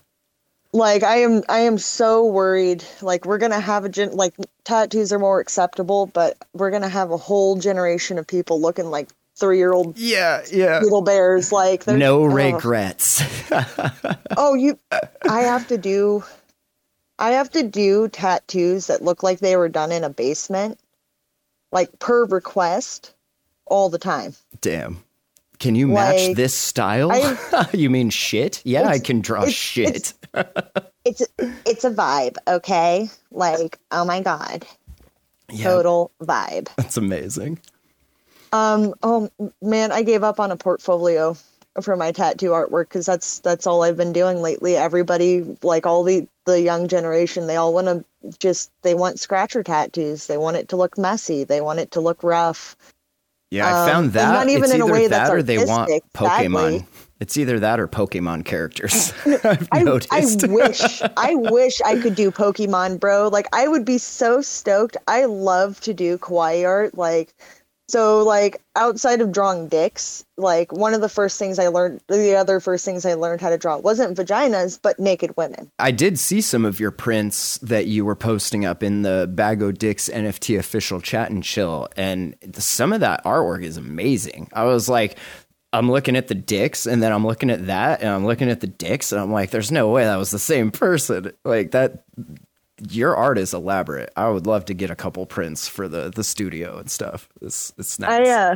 [0.74, 4.34] like i am i am so worried like we're gonna have a gen like
[4.66, 9.08] tattoos are more acceptable but we're gonna have a whole generation of people looking like
[9.38, 10.80] three-year-old Yeah, yeah.
[10.82, 13.22] little bears like No regrets.
[14.38, 14.78] oh you
[15.30, 16.24] i have to do
[17.20, 20.80] i have to do tattoos that look like they were done in a basement
[21.72, 23.14] like per request
[23.66, 25.04] all the time Damn.
[25.60, 27.12] Can you match Like, this style?
[27.12, 28.62] I- you mean shit?
[28.64, 30.14] Yeah, I can draw it's- shit.
[31.04, 31.24] it's
[31.66, 34.66] it's a vibe okay like oh my god
[35.50, 37.60] yeah, total vibe that's amazing.
[38.52, 38.94] Um.
[39.04, 39.30] Oh
[39.62, 41.36] man, I gave up on a portfolio
[41.82, 44.76] for my tattoo artwork because that's that's all I've been doing lately.
[44.76, 48.04] Everybody, like all the the young generation, they all want to
[48.40, 50.28] just they want scratcher tattoos.
[50.28, 51.44] They want it to look messy.
[51.44, 52.76] They want it to look rough.
[53.52, 54.34] Yeah, I Um, found that.
[54.34, 56.86] not even it's in a way that that's or they want Pokemon.
[57.20, 59.14] It's either that or Pokemon characters.
[59.26, 63.30] I've I, I wish I wish I could do Pokemon, bro.
[63.30, 64.98] Like I would be so stoked.
[65.08, 66.98] I love to do kawaii art.
[66.98, 67.34] Like
[67.88, 72.36] so like outside of drawing dicks, like one of the first things I learned the
[72.36, 75.72] other first things I learned how to draw wasn't vaginas, but naked women.
[75.80, 79.62] I did see some of your prints that you were posting up in the Bag
[79.62, 84.50] o' Dicks NFT official chat and chill, and some of that artwork is amazing.
[84.54, 85.18] I was like,
[85.74, 88.62] I'm looking at the dicks, and then I'm looking at that, and I'm looking at
[88.62, 91.32] the dicks, and I'm like, there's no way that was the same person.
[91.44, 92.06] Like that,
[92.90, 94.12] your art is elaborate.
[94.16, 97.30] I would love to get a couple prints for the the studio and stuff.
[97.42, 98.28] It's it's nice.
[98.28, 98.56] I uh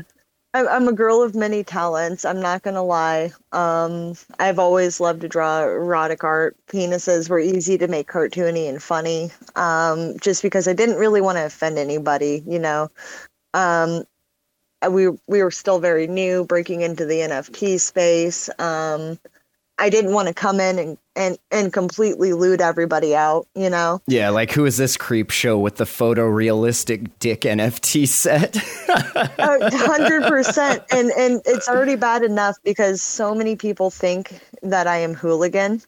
[0.54, 2.26] I'm, I'm a girl of many talents.
[2.26, 3.32] I'm not gonna lie.
[3.52, 6.58] Um, I've always loved to draw erotic art.
[6.68, 9.32] Penises were easy to make cartoony and funny.
[9.56, 12.90] Um, just because I didn't really want to offend anybody, you know.
[13.54, 14.04] Um,
[14.90, 18.50] we we were still very new, breaking into the NFT space.
[18.60, 19.20] Um,
[19.78, 24.00] I didn't want to come in and, and, and completely loot everybody out, you know?
[24.08, 28.58] Yeah, like who is this creep show with the photorealistic dick NFT set?
[29.40, 30.84] hundred percent.
[30.92, 35.82] And and it's already bad enough because so many people think that I am hooligan.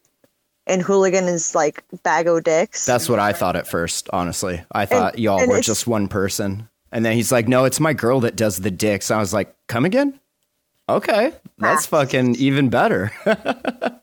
[0.65, 2.85] And hooligan is like bag o' dicks.
[2.85, 4.63] That's what I thought at first, honestly.
[4.71, 6.69] I thought And- y'all and were just one person.
[6.91, 9.09] And then he's like, no, it's my girl that does the dicks.
[9.11, 10.19] I was like, come again?
[10.89, 11.33] Okay.
[11.57, 13.11] That's fucking even better.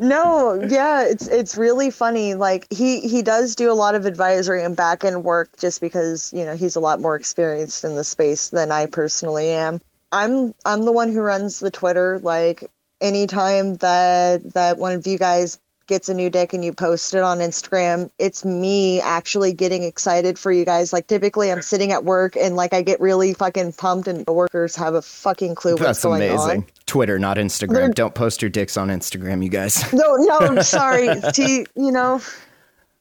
[0.00, 2.34] No, yeah, it's it's really funny.
[2.34, 6.32] Like he he does do a lot of advisory and back end work just because
[6.32, 9.80] you know he's a lot more experienced in the space than I personally am.
[10.12, 12.20] I'm I'm the one who runs the Twitter.
[12.20, 12.70] Like
[13.00, 15.58] anytime that that one of you guys
[15.88, 20.38] gets a new dick and you post it on Instagram, it's me actually getting excited
[20.38, 20.92] for you guys.
[20.92, 24.32] Like typically I'm sitting at work and like I get really fucking pumped and the
[24.32, 26.28] workers have a fucking clue what's going on.
[26.28, 26.62] That's going amazing.
[26.62, 26.84] on.
[26.86, 27.94] Twitter, not Instagram.
[27.94, 29.92] Don't post your dicks on Instagram, you guys.
[29.92, 31.08] No, no, I'm sorry.
[31.32, 32.20] See, you know,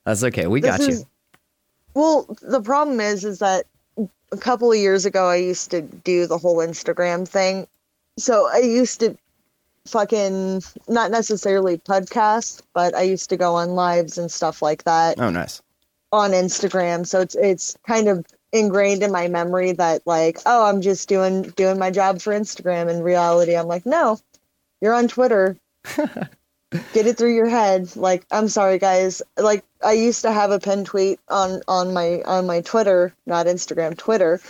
[0.06, 0.48] That's okay.
[0.48, 1.06] We got This you.
[1.94, 3.66] Well, the problem is, is that
[4.32, 7.68] a couple of years ago, I used to do the whole Instagram thing.
[8.18, 9.18] So I used to
[9.88, 15.20] fucking not necessarily podcast, but I used to go on lives and stuff like that
[15.20, 15.62] Oh, nice.
[16.12, 17.06] on Instagram.
[17.08, 21.44] So it's it's kind of ingrained in my memory that like, oh, I'm just doing
[21.56, 22.90] doing my job for Instagram.
[22.90, 24.20] In reality, I'm like, no,
[24.82, 25.58] you're on Twitter.
[26.94, 27.96] Get it through your head.
[27.96, 29.22] Like, I'm sorry, guys.
[29.38, 33.46] Like, I used to have a pin tweet on on my on my Twitter, not
[33.46, 34.42] Instagram, Twitter,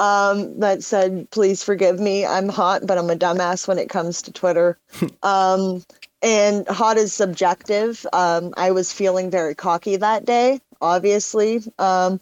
[0.00, 2.24] um, that said, "Please forgive me.
[2.24, 4.78] I'm hot, but I'm a dumbass when it comes to Twitter."
[5.22, 5.84] um,
[6.22, 8.06] and hot is subjective.
[8.12, 11.62] Um, I was feeling very cocky that day, obviously.
[11.78, 12.20] Um,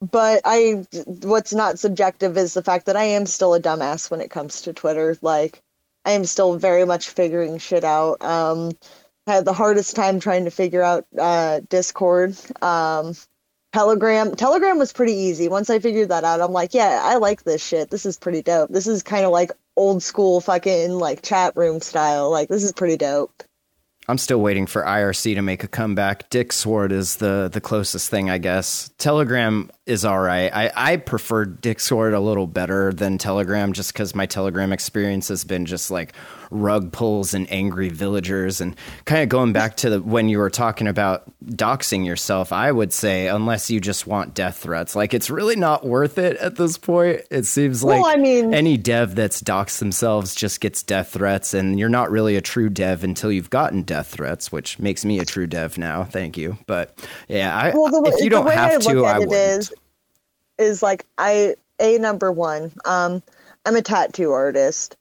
[0.00, 0.84] but I,
[1.22, 4.62] what's not subjective is the fact that I am still a dumbass when it comes
[4.62, 5.16] to Twitter.
[5.22, 5.62] Like,
[6.04, 8.22] I am still very much figuring shit out.
[8.24, 8.72] Um,
[9.28, 12.36] I had the hardest time trying to figure out uh, Discord.
[12.60, 13.14] Um,
[13.72, 14.34] Telegram.
[14.34, 15.48] Telegram was pretty easy.
[15.48, 17.90] Once I figured that out, I'm like, yeah, I like this shit.
[17.90, 18.70] This is pretty dope.
[18.70, 22.30] This is kind of like old school fucking like chat room style.
[22.30, 23.42] Like, this is pretty dope.
[24.08, 26.28] I'm still waiting for IRC to make a comeback.
[26.28, 28.90] Dick Sword is the the closest thing, I guess.
[28.98, 30.50] Telegram is all right.
[30.52, 35.28] I, I prefer Dick Sword a little better than Telegram just because my Telegram experience
[35.28, 36.14] has been just like
[36.52, 38.60] rug pulls and angry villagers.
[38.60, 42.70] And kind of going back to the, when you were talking about doxing yourself, I
[42.70, 46.56] would say, unless you just want death threats, like it's really not worth it at
[46.56, 47.22] this point.
[47.30, 51.54] It seems like Well, I mean- any dev that's doxed themselves just gets death threats,
[51.54, 55.18] and you're not really a true dev until you've gotten death threats, which makes me
[55.18, 56.04] a true dev now.
[56.04, 56.96] Thank you, but
[57.28, 59.32] yeah, I, well, the, if you don't way I have to, I it wouldn't.
[59.34, 59.72] is,
[60.58, 62.70] is like I a number one.
[62.84, 63.22] Um,
[63.64, 64.96] I'm a tattoo artist.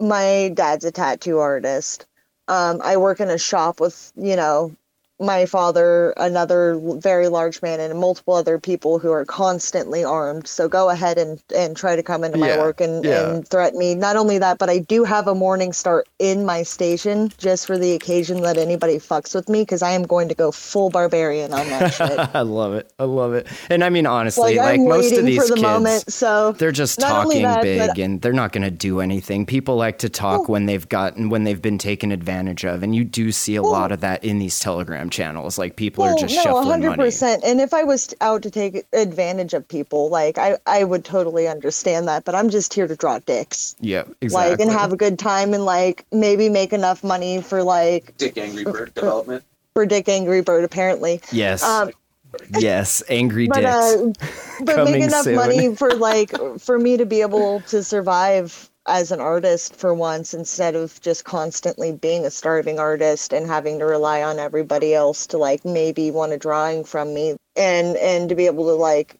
[0.00, 2.06] My dad's a tattoo artist.
[2.48, 4.76] Um, I work in a shop with you know
[5.20, 10.46] my father, another very large man, and multiple other people who are constantly armed.
[10.46, 13.30] So go ahead and, and try to come into my Yeah, work and, yeah.
[13.30, 13.94] and threaten me.
[13.94, 17.76] Not only that, but I do have a morning start in my station just for
[17.78, 21.52] the occasion that anybody fucks with me because I am going to go full barbarian
[21.52, 22.18] on that shit.
[22.34, 22.92] I love it.
[22.98, 23.46] I love it.
[23.68, 26.10] And I mean, honestly, like, like, most of these the kids, moment.
[26.12, 29.46] So they're just talking that, big and they're not going to do anything.
[29.46, 33.04] People like to talk when they've gotten when they've been taken advantage of, and you
[33.04, 34.58] do see a lot of that in these
[35.10, 35.58] Telegram channels.
[35.58, 37.02] Like people are Well, just no, shuffling hundred money.
[37.04, 37.44] percent.
[37.44, 41.48] And if I was out to take advantage of people, like I, I would totally
[41.48, 42.24] understand that.
[42.24, 44.50] But I'm just here to draw dicks, Yeah, exactly.
[44.52, 48.38] like, and have a good time, and like maybe make enough money for like Dick
[48.38, 49.44] Angry Bird development.
[49.74, 51.20] for Dick Angry Bird, apparently.
[51.32, 51.90] yes, Um,
[52.58, 53.66] yes, angry but dicks.
[53.74, 54.12] uh,
[54.64, 55.34] but make enough soon.
[55.36, 56.30] money for like
[56.60, 61.24] for me to be able to survive as an artist for once instead of just
[61.24, 66.10] constantly being a starving artist and having to rely on everybody else to like maybe
[66.10, 67.36] want a drawing from me.
[67.56, 69.16] And and to be able to like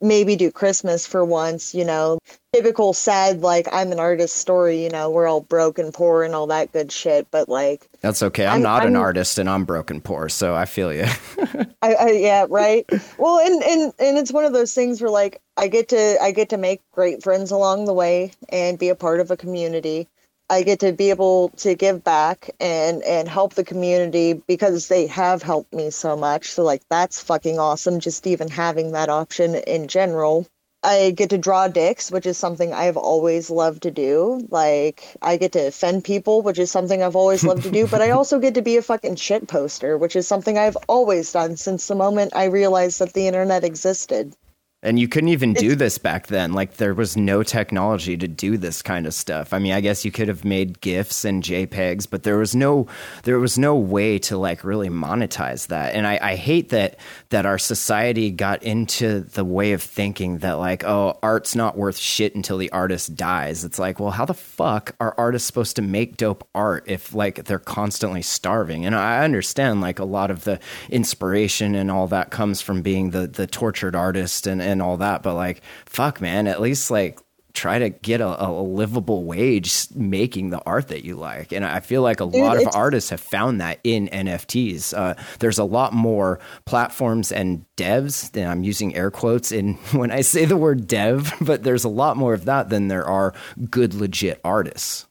[0.00, 2.18] maybe do Christmas for once, you know.
[2.54, 6.34] Typical sad like I'm an artist story, you know, we're all broke and poor and
[6.34, 8.46] all that good shit, but like That's okay.
[8.46, 11.04] I'm I'm- not an I'm- artist and I'm broken poor, so I feel you.
[11.82, 12.84] I, I yeah right
[13.18, 16.32] well and and and it's one of those things where like i get to i
[16.32, 20.08] get to make great friends along the way and be a part of a community
[20.50, 25.06] i get to be able to give back and and help the community because they
[25.06, 29.54] have helped me so much so like that's fucking awesome just even having that option
[29.54, 30.46] in general
[30.82, 34.46] I get to draw dicks, which is something I've always loved to do.
[34.48, 38.00] Like I get to offend people, which is something I've always loved to do, but
[38.00, 41.56] I also get to be a fucking shit poster, which is something I've always done
[41.56, 44.34] since the moment I realized that the internet existed.
[44.80, 46.52] And you couldn't even do this back then.
[46.52, 49.52] Like there was no technology to do this kind of stuff.
[49.52, 52.86] I mean, I guess you could have made GIFs and JPEGs, but there was no
[53.24, 55.94] there was no way to like really monetize that.
[55.94, 56.96] And I, I hate that
[57.30, 61.98] that our society got into the way of thinking that like, oh, art's not worth
[61.98, 63.64] shit until the artist dies.
[63.64, 67.46] It's like, well, how the fuck are artists supposed to make dope art if like
[67.46, 68.86] they're constantly starving?
[68.86, 73.10] And I understand like a lot of the inspiration and all that comes from being
[73.10, 75.22] the the tortured artist and and all that.
[75.22, 77.18] But like, fuck, man, at least like
[77.58, 81.52] try to get a, a livable wage making the art that you like.
[81.52, 84.96] And I feel like a Dude, lot of artists have found that in NFTs.
[84.96, 90.12] Uh, there's a lot more platforms and devs, and I'm using air quotes in when
[90.12, 93.34] I say the word dev, but there's a lot more of that than there are
[93.68, 95.07] good, legit artists.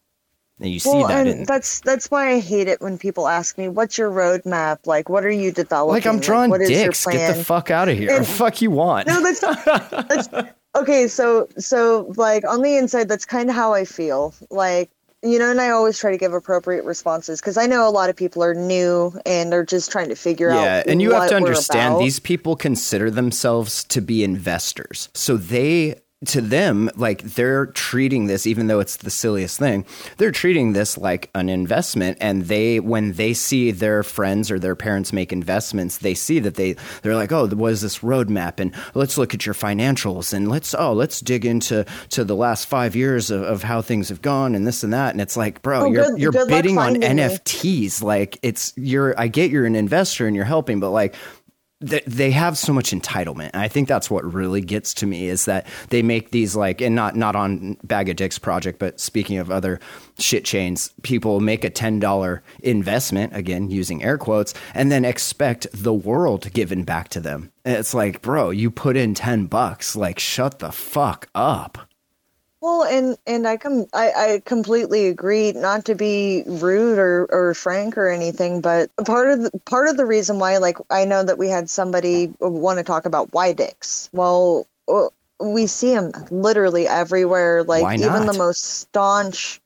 [0.60, 3.28] And you see Well, that and in that's that's why I hate it when people
[3.28, 4.88] ask me, "What's your roadmap?
[4.88, 5.94] Like, what are you developing?
[5.94, 7.06] like I'm drawing what is your dicks.
[7.06, 8.18] Get plan?" the fuck out of here.
[8.18, 9.08] What fuck you want?
[9.08, 10.30] no, that's, that's
[10.76, 11.08] okay.
[11.08, 14.34] So, so like on the inside, that's kind of how I feel.
[14.50, 14.90] Like,
[15.22, 18.10] you know, and I always try to give appropriate responses because I know a lot
[18.10, 20.64] of people are new and they're just trying to figure out.
[20.64, 25.10] Yeah, and you have to understand these people consider themselves to be investors.
[25.14, 29.86] So they to them like they're treating this even though it's the silliest thing
[30.18, 32.18] they're treating this like an investment.
[32.20, 36.56] And they when they see their friends or their parents make investments they see that
[36.56, 38.60] they they're like oh what is this roadmap?
[38.60, 40.34] And let's look at your financials.
[40.34, 44.10] And let's oh let's dig into to the last five years of, of how things
[44.10, 45.12] have gone and this and that.
[45.12, 47.00] And it's like bro Oh, you're good- you're good bidding on me.
[47.02, 51.14] NFTs like it's you're I get you're an investor and you're helping but like
[51.80, 55.46] they have so much entitlement and i think that's what really gets to me is
[55.46, 59.38] that they make these like and not not on bag of dicks project but speaking
[59.38, 59.80] of other
[60.18, 65.94] shit chains people make a $10 investment again using air quotes and then expect the
[65.94, 67.52] world given back to them.
[67.64, 71.87] And it's like bro you put in 10 bucks like shut the fuck up
[72.60, 75.52] Well, and and I com I, I completely agree.
[75.52, 79.98] Not to be rude or, or frank or anything, but part of the, part of
[79.98, 83.54] the reason why, like, I know that we had somebody want to talk about why
[83.54, 84.10] dicks.
[84.12, 87.64] Well, uh, we see them literally everywhere.
[87.64, 89.62] Like even the most staunch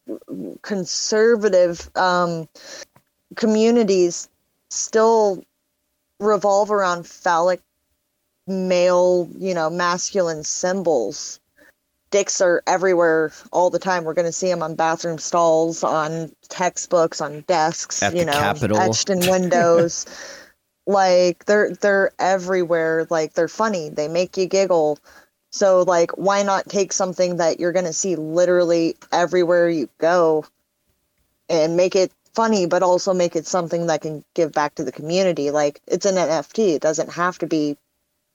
[0.61, 2.49] conservative um,
[3.35, 4.27] communities
[4.69, 5.43] still
[6.19, 7.61] revolve around phallic
[8.47, 11.40] male, you know, masculine symbols
[12.11, 14.03] dicks are everywhere all the time.
[14.03, 18.33] We're going to see them on bathroom stalls, on textbooks, on desks, At you know,
[18.33, 18.77] Capitol.
[18.77, 20.05] etched in windows.
[20.85, 23.07] like they're they're everywhere.
[23.09, 23.89] Like they're funny.
[23.89, 24.99] They make you giggle.
[25.51, 30.45] So like why not take something that you're going to see literally everywhere you go
[31.49, 34.91] and make it funny but also make it something that can give back to the
[34.91, 35.51] community.
[35.51, 36.75] Like it's an NFT.
[36.75, 37.77] It doesn't have to be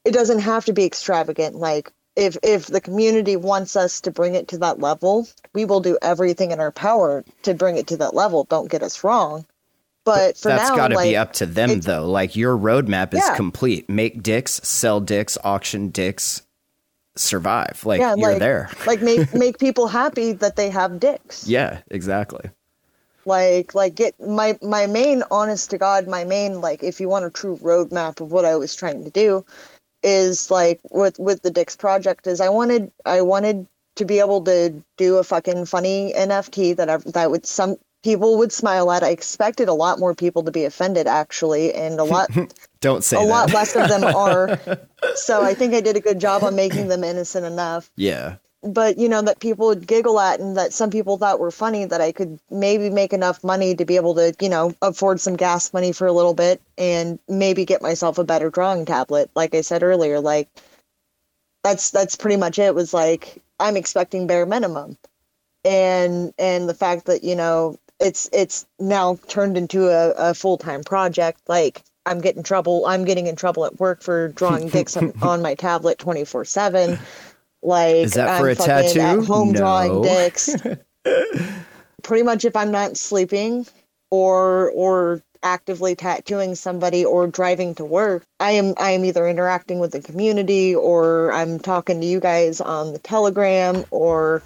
[0.04, 4.34] it doesn't have to be extravagant like if if the community wants us to bring
[4.34, 7.96] it to that level we will do everything in our power to bring it to
[7.96, 8.44] that level.
[8.44, 9.46] Don't get us wrong.
[10.04, 12.08] But for that's got to like, be up to them though.
[12.08, 13.34] Like your roadmap is Yeah.
[13.36, 13.88] complete.
[13.88, 16.42] Make dicks sell dicks auction dicks
[17.16, 17.82] survive.
[17.84, 18.70] Like yeah you're like there.
[18.86, 21.48] like make make people happy that they have dicks.
[21.48, 22.50] Yeah exactly.
[23.24, 27.24] Like like get my my main honest to god my main like if you want
[27.24, 29.44] a true roadmap of what i was trying to do
[30.06, 34.40] is like with with the dix project is i wanted i wanted to be able
[34.44, 39.02] to do a fucking funny nft that I, that would some people would smile at.
[39.02, 42.30] I expected a lot more people to be offended actually and a lot
[42.80, 43.26] don't say a that.
[43.26, 44.58] lot less of them are.
[45.14, 47.90] So i think i did a good job on making them innocent enough.
[47.96, 51.50] Yeah but you know that people would giggle at and that some people thought were
[51.50, 55.20] funny that I could maybe make enough money to be able to you know afford
[55.20, 59.30] some gas money for a little bit and maybe get myself a better drawing tablet
[59.34, 60.48] like I said earlier like
[61.66, 64.96] that's that's pretty much it was like I'm expecting bare minimum.
[65.64, 70.84] And and the fact that you know it's it's now turned into a, a full-time
[70.84, 75.12] project like I'm getting trouble I'm getting in trouble at work for drawing dicks on,
[75.22, 76.98] on my tablet 24 7
[77.66, 79.00] like Is that for I'm a tattoo?
[79.00, 79.58] At home No.
[79.58, 80.56] drawing dicks.
[82.02, 83.66] Pretty much, if I'm not sleeping
[84.10, 89.80] or or actively tattooing somebody or driving to work, I am I am either interacting
[89.80, 94.42] with the community or I'm talking to you guys on the Telegram or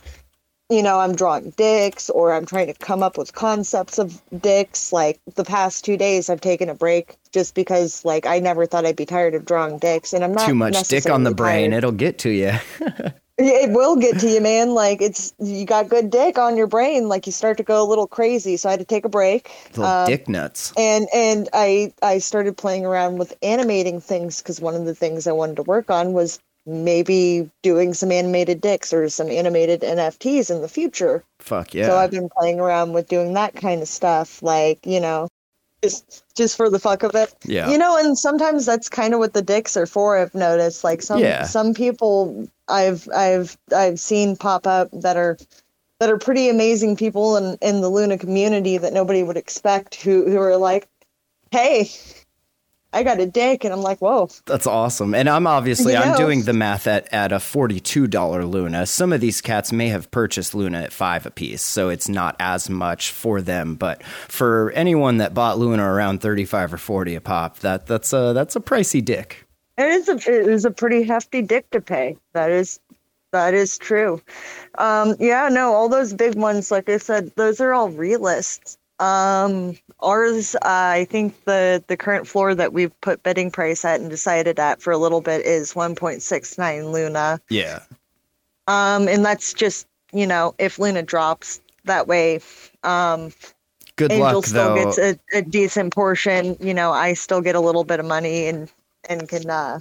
[0.71, 4.93] you know, I'm drawing dicks or I'm trying to come up with concepts of dicks.
[4.93, 8.87] Like the past two days, I've taken a break just because, like, I never thought
[8.87, 11.71] I'd be tired of drawing dicks, and I'm not Too much dick on the brain,
[11.71, 11.79] tired.
[11.79, 12.53] it'll get to you.
[13.43, 14.75] It will get to you, man.
[14.75, 17.09] Like it's you got good dick on your brain.
[17.09, 18.59] Like you start to go a little crazy.
[18.59, 19.51] So I had to take a break.
[19.71, 20.75] Little Um, dick nuts.
[20.77, 25.27] and and I I started playing around with animating things because one of the things
[25.27, 26.39] I wanted to work on was
[26.71, 31.25] maybe doing some animated dicks or some animated NFTs in the future.
[31.39, 31.87] Fuck yeah.
[31.87, 35.29] So I've been playing around with doing that kind of stuff, like you know,
[35.83, 37.35] just just for the fuck of it.
[37.45, 37.71] Yeah.
[37.71, 40.19] You know, and sometimes that's kind of what the dicks are for.
[40.19, 41.45] I've noticed, like some Yeah.
[41.45, 45.37] some people I've I've I've seen pop up that are
[45.99, 50.31] that are pretty amazing people in in the Luna community that nobody would expect who
[50.31, 50.89] who are like,
[51.51, 51.91] hey.
[52.93, 54.29] I got a dick, and I'm like, whoa.
[54.47, 55.15] That's awesome.
[55.15, 56.17] And I'm obviously You I'm know.
[56.17, 58.85] doing the math at at a $42 Luna.
[58.87, 62.69] Some of these cats may have purchased Luna at 5 apiece, so it's not as
[62.69, 67.59] much for them, but for anyone that bought Luna around 35 or 40 a pop,
[67.61, 69.47] that that's a that's a pricey dick.
[69.79, 72.17] It is a it is a pretty hefty dick to pay.
[72.33, 72.81] That is
[73.33, 74.21] that is true.
[74.79, 78.77] Um, yeah, no, all those big ones, like I said, those are all realists.
[79.01, 83.99] Um, ours, uh, I think the the current floor that we've put bidding price at
[83.99, 87.41] and decided at for a little bit is 1.69 Luna.
[87.49, 87.81] Yeah.
[88.69, 92.41] Um, and that's just you know if Luna drops that way.
[92.83, 93.33] Um,
[93.97, 94.85] Good Angel luck still though.
[94.85, 96.57] gets a, a decent portion.
[96.61, 98.71] You know, I still get a little bit of money and
[99.09, 99.81] and can uh,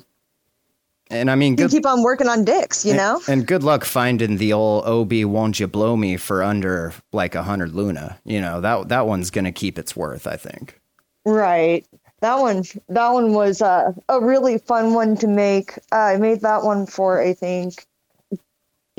[1.09, 2.85] and I mean good keep on working on dicks.
[2.85, 3.21] You know.
[3.27, 7.43] And good luck finding the old Ob, won't you blow me for under like a
[7.43, 8.19] hundred Luna.
[8.25, 10.79] You know, that that one's gonna keep its worth, I think.
[11.25, 11.85] Right.
[12.21, 15.77] That one that one was uh, a really fun one to make.
[15.91, 17.85] Uh, I made that one for I think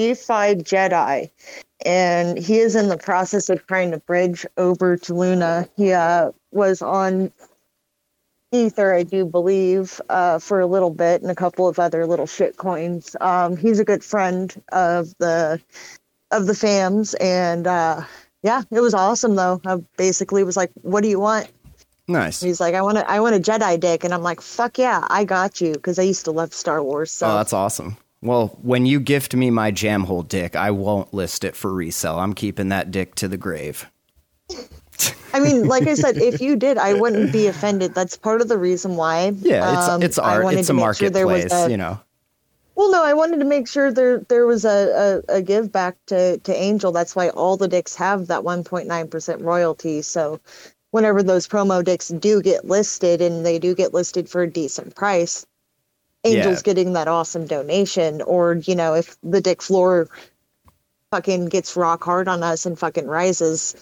[0.00, 1.30] D5 Jedi.
[1.84, 5.68] And he is in the process of trying to bridge over to Luna.
[5.76, 7.32] He uh, was on
[8.52, 12.26] Ether, I do believe, uh, for a little bit and a couple of other little
[12.26, 13.14] shit coins.
[13.20, 15.60] Um, he's a good friend of the
[16.32, 18.02] of the fams and uh,
[18.42, 19.60] yeah, it was awesome though.
[19.66, 21.50] I basically was like, "What do you want?"
[22.08, 22.40] Nice.
[22.40, 25.06] He's like, I want to, I want a Jedi dick, and I'm like, fuck yeah,
[25.08, 27.12] I got you, because I used to love Star Wars.
[27.12, 27.96] So Oh, that's awesome.
[28.20, 32.18] Well, when you gift me my jam hole dick, I won't list it for resale.
[32.18, 33.86] I'm keeping that dick to the grave.
[35.34, 37.94] I mean, like I said, if you did, I wouldn't be offended.
[37.94, 39.32] That's part of the reason why.
[39.40, 40.44] Yeah, it's um, it's art.
[40.54, 42.00] It's a make sure marketplace, a- you know.
[42.76, 45.96] Well, no, I wanted to make sure there there was a, a, a give back
[46.06, 46.92] to, to Angel.
[46.92, 50.00] That's why all the dicks have that 1.9% royalty.
[50.00, 50.40] So
[50.90, 54.94] whenever those promo dicks do get listed and they do get listed for a decent
[54.94, 55.44] price,
[56.24, 56.62] Angel's Yeah.
[56.62, 58.22] getting that awesome donation.
[58.22, 60.08] Or, you know, if the dick floor
[61.10, 63.74] fucking gets rock hard on us and fucking rises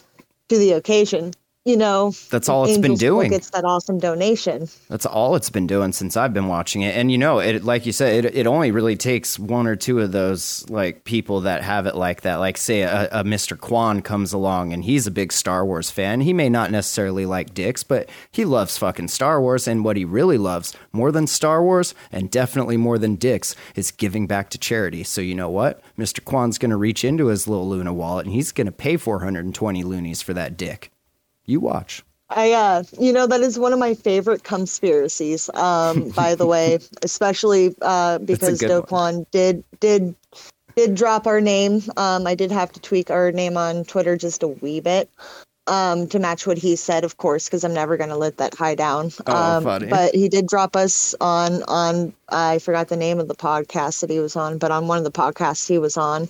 [0.57, 1.33] the occasion,
[1.69, 3.31] you know, That's all it's been Angel still doing.
[3.31, 4.69] gets that awesome donation.
[4.89, 6.97] That's all it's been doing since I've been watching it.
[6.97, 10.01] And you know, it like you said, it, it only really takes one or two
[10.01, 12.37] of those like people that have it like that.
[12.37, 13.55] Like say a, a Mr.
[13.55, 16.23] Kwon comes along and he's a big Star Wars fan.
[16.23, 19.69] He may not necessarily like dicks, but he loves fucking Star Wars.
[19.69, 23.91] And what he really loves more than Star Wars and definitely more than dicks is
[23.91, 25.05] giving back to charity.
[25.05, 25.83] So you know what?
[25.99, 26.21] Mr.
[26.21, 29.85] Kwon's going to reach into his little Luna wallet and he's going to pay 420
[29.85, 30.91] loonies for that dick.
[31.49, 32.05] You watch.
[32.31, 35.49] I, uh, you know, that is one of my favorite conspiracies.
[35.55, 38.59] Um, by the way, especially uh, because.
[38.59, 40.15] Do Kwon did did
[40.77, 41.83] did drop our name.
[41.97, 45.11] Um, I did have to tweak our name on Twitter just a wee bit
[45.69, 48.55] um, to match what he said, of course, because I'm never going to let that
[48.55, 49.11] high down.
[49.27, 49.87] Oh, um, funny.
[49.87, 54.11] But he did drop us on on I forgot the name of the podcast that
[54.11, 56.29] he was on, but on one of the podcasts he was on.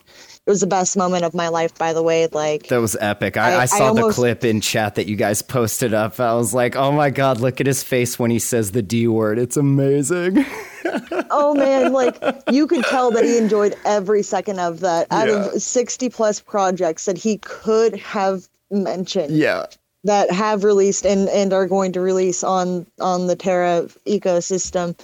[0.49, 2.27] It was the best moment of my life, by the way.
[2.27, 3.37] Like That was epic.
[3.37, 6.19] I, I- I, I saw the clip in chat that you guys posted up.
[6.19, 9.07] I was like, oh my God, look at his face when he says the D
[9.09, 9.39] word.
[9.39, 10.47] It's amazing.
[11.31, 12.17] oh man, like
[12.51, 15.07] you could tell that he enjoyed every second of that.
[15.11, 15.49] Out Yeah.
[15.49, 19.67] of 60 plus projects that he could have mentioned yeah.
[20.05, 24.99] that have released and, and are going to release on on the Terra ecosystem,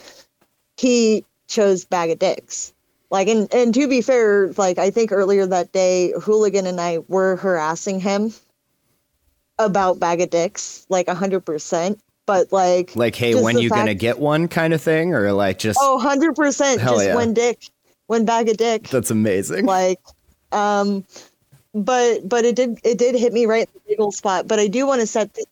[0.78, 2.73] he chose Bag of Dicks.
[3.14, 6.98] Like and, and to be fair, like I think earlier that day, Hooligan and I
[7.06, 8.34] were harassing him
[9.60, 12.00] about Bag of Dicks, like hundred percent.
[12.26, 15.14] But like Like, hey, when you going to get one kind of thing?
[15.14, 16.34] Or like just, Oh, 100%
[16.80, 17.14] just yeah.
[17.14, 17.68] when dick,
[18.08, 18.88] one bag of dick.
[18.88, 19.64] that's amazing.
[19.64, 20.00] like
[20.50, 21.04] um
[21.72, 24.66] but but it did it did hit me right in the old spot but i
[24.68, 25.46] do want to set th-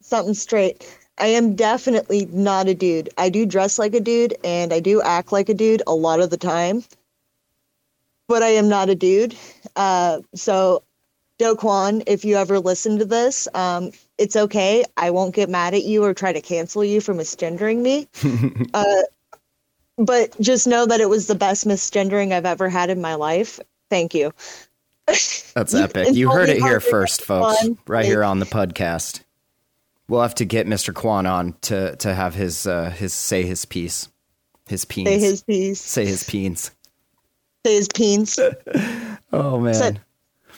[0.00, 0.86] something straight
[1.18, 5.02] i am definitely not a dude i do dress like a dude and i do
[5.02, 6.82] act like a dude a lot of the time
[8.28, 9.34] but I am not a dude.
[9.74, 10.82] Uh, so,
[11.38, 14.84] Do Kwon, if you ever listen to this, um, it's okay.
[14.96, 18.06] I won't get mad at you or try to cancel you for misgendering me.
[18.74, 19.02] uh,
[19.96, 23.58] but just know that it was the best misgendering I've ever had in my life.
[23.90, 24.32] Thank you.
[25.06, 26.14] That's epic.
[26.14, 29.22] You heard it here first, folks, right here on the podcast.
[30.06, 30.94] We'll have to get Mr.
[30.94, 34.08] Kwon on to to have his uh his say his piece.
[34.66, 35.08] His peens.
[35.08, 35.80] Say his piece.
[35.80, 36.70] Say his peens.
[37.66, 38.38] Say his peens.
[39.30, 39.74] Oh man.
[39.74, 39.98] Set-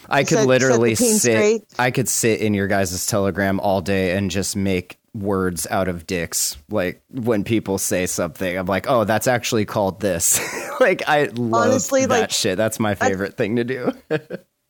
[0.08, 1.62] I could set- literally set sit straight.
[1.76, 6.06] I could sit in your guys' telegram all day and just make words out of
[6.06, 6.56] dicks.
[6.68, 10.40] Like when people say something, I'm like, oh, that's actually called this.
[10.80, 12.56] like I love Honestly, that like, shit.
[12.56, 13.92] That's my favorite thing to do.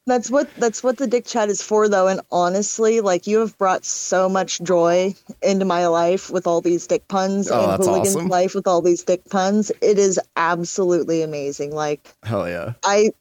[0.07, 3.57] That's what that's what the dick chat is for though and honestly like you have
[3.59, 8.17] brought so much joy into my life with all these dick puns Oh, and hooligans
[8.17, 8.29] awesome.
[8.29, 12.73] life with all these dick puns it is absolutely amazing like Hell yeah.
[12.83, 13.13] I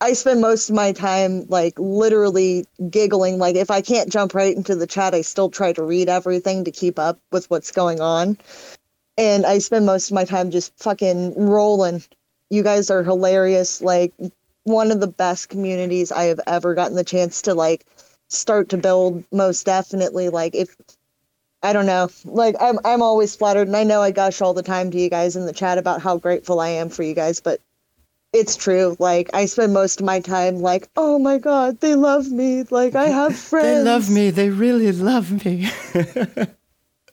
[0.00, 4.56] I spend most of my time like literally giggling like if I can't jump right
[4.56, 8.00] into the chat I still try to read everything to keep up with what's going
[8.00, 8.38] on
[9.18, 12.02] and I spend most of my time just fucking rolling
[12.48, 14.14] you guys are hilarious like
[14.68, 17.84] one of the best communities I have ever gotten the chance to like
[18.28, 20.28] start to build most definitely.
[20.28, 20.76] Like if
[21.62, 22.08] I don't know.
[22.24, 25.10] Like I'm I'm always flattered and I know I gush all the time to you
[25.10, 27.60] guys in the chat about how grateful I am for you guys but
[28.32, 28.96] it's true.
[28.98, 32.64] Like I spend most of my time like oh my god they love me.
[32.70, 34.30] Like I have friends They love me.
[34.30, 35.68] They really love me.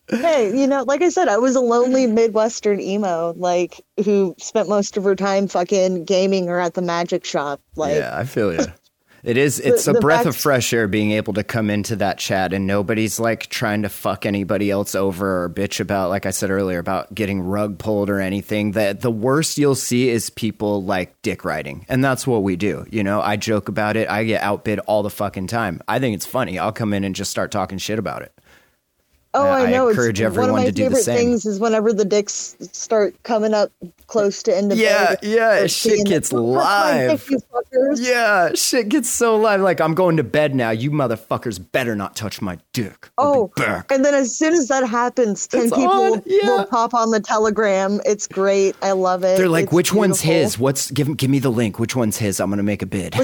[0.09, 4.69] hey, you know, like I said, I was a lonely Midwestern emo, like who spent
[4.69, 7.61] most of her time fucking gaming or at the magic shop.
[7.75, 8.65] Like, yeah, I feel you.
[9.23, 9.59] It is.
[9.59, 12.53] It's The- a the breath of fresh air being able to come into that chat
[12.53, 16.51] and nobody's like trying to fuck anybody else over or bitch about, like I said
[16.51, 18.73] earlier, about getting rug pulled or anything.
[18.73, 22.85] That the worst you'll see is people like dick riding, and that's what we do.
[22.91, 24.07] You know, I joke about it.
[24.11, 25.81] I get outbid all the fucking time.
[25.87, 26.59] I think it's funny.
[26.59, 28.31] I'll come in and just start talking shit about it.
[29.36, 29.89] Oh, I- I, I know.
[29.89, 31.17] encourage it's everyone one of my to do the favorite same.
[31.17, 33.71] things is whenever the dicks start coming up
[34.07, 37.29] close to end of Yeah, bed, yeah, shit gets "Touch live."
[37.95, 39.61] Yeah, shit gets so live.
[39.61, 40.69] Like I'm going to bed now.
[40.71, 43.09] You motherfuckers better not touch my dick.
[43.17, 46.47] I'll Oh, and then as soon as that happens, ten It's people on, yeah.
[46.47, 47.99] will pop on the telegram.
[48.05, 48.75] It's great.
[48.81, 49.38] I love it.
[49.38, 50.57] They're like, It's which one's his?
[50.57, 51.79] What's give give me the link?
[51.79, 52.39] Which one's his?
[52.39, 53.15] I'm gonna make a bid.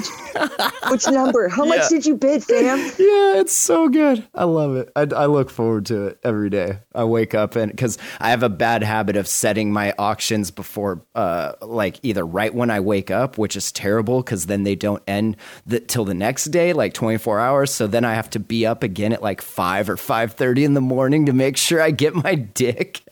[0.89, 1.47] Which number?
[1.47, 1.69] How Yeah.
[1.77, 2.79] much did you bid, fam?
[2.99, 4.27] yeah, it's so good.
[4.35, 4.91] I love it.
[4.95, 6.79] I, I look forward to it every day.
[6.93, 11.03] I wake up and because I have a bad habit of setting my auctions before,
[11.15, 15.03] uh, like either right when I wake up, which is terrible because then they don't
[15.07, 17.71] end the, till the next day, like 24 hours.
[17.71, 20.81] So then I have to be up again at like five or 5:30 in the
[20.81, 23.01] morning to make sure I get my dick.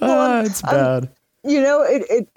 [0.00, 1.08] Ah, it's bad.
[1.44, 2.28] you know it, it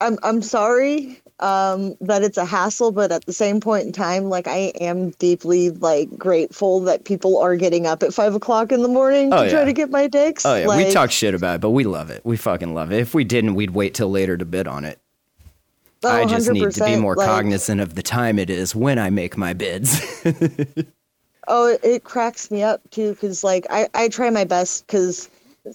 [0.00, 4.24] i'm i'm sorry um that it's a hassle but at the same point in time
[4.24, 8.82] like i am deeply like grateful that people are getting up at five o'clock in
[8.82, 11.34] the morning to Oh, try to get my dicks Oh yeah, like, we talk shit
[11.34, 12.22] about it, but we love it.
[12.24, 12.98] We fucking love it.
[13.00, 14.98] If we didn't, we'd wait till later to bid on it.
[16.04, 18.98] oh, I just need to be more like, cognizant of the time it is when
[18.98, 20.00] I make my bids.
[21.48, 25.30] oh it, it cracks me up too because like i i try my best because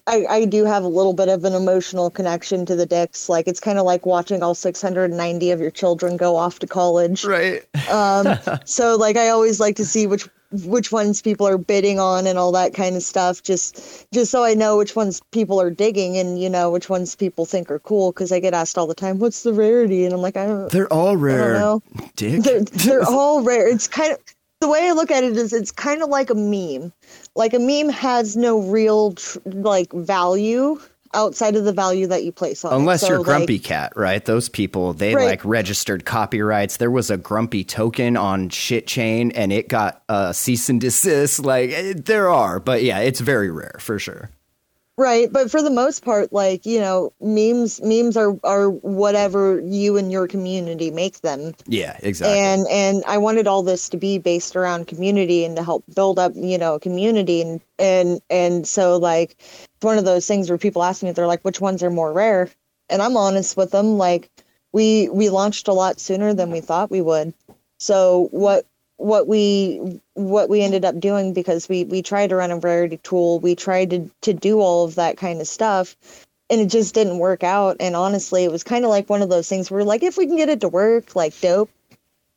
[0.07, 3.29] I, I do have a little bit of an emotional connection to the dicks.
[3.29, 7.23] Like it's kind of like watching all 690 of your children go off to college.
[7.25, 7.63] right.
[7.89, 10.27] Um, so like I always like to see which
[10.65, 14.43] which ones people are bidding on and all that kind of stuff just just so
[14.43, 17.79] I know which ones people are digging and you know which ones people think are
[17.79, 20.45] cool because I get asked all the time what's the rarity and I'm like I
[20.45, 21.53] don't They're all rare.
[21.53, 21.81] know.
[22.15, 22.43] Dick.
[22.43, 24.19] they're, they're all rare it's kind of
[24.63, 26.91] the way I look at it is it's kind of like a meme
[27.35, 30.79] like a meme has no real tr- like value
[31.15, 32.75] outside of the value that you place on it.
[32.75, 34.23] Unless So, you're like, Grumpy Cat, right?
[34.23, 35.25] Those people, they Right.
[35.27, 36.77] like registered copyrights.
[36.77, 41.43] There was a Grumpy token on Shit Chain and it got uh, cease and desist.
[41.45, 44.31] Like, eh, there are, but yeah, it's very rare for sure.
[44.95, 49.97] Right, but for the most part, like you know, memes memes are are whatever you
[49.97, 52.37] and your community make them, Yeah, exactly.
[52.37, 56.19] and and I wanted all this to be based around community and to help build
[56.19, 57.41] up you know community.
[57.41, 61.15] And and and so like it's one of those things where people ask me if
[61.15, 62.51] they're like which ones are more rare,
[62.87, 64.29] and I'm honest with them like
[64.73, 67.33] we we launched a lot sooner than we thought we would,
[67.79, 68.67] so what
[68.97, 72.97] what we what we ended up doing because we we tried to run a rarity
[72.97, 73.39] tool.
[73.39, 75.95] We tried to to do all of that kind of stuff
[76.49, 77.77] and it just didn't work out.
[77.79, 80.27] And honestly it was kind of like one of those things where like if we
[80.27, 81.69] can get it to work like dope.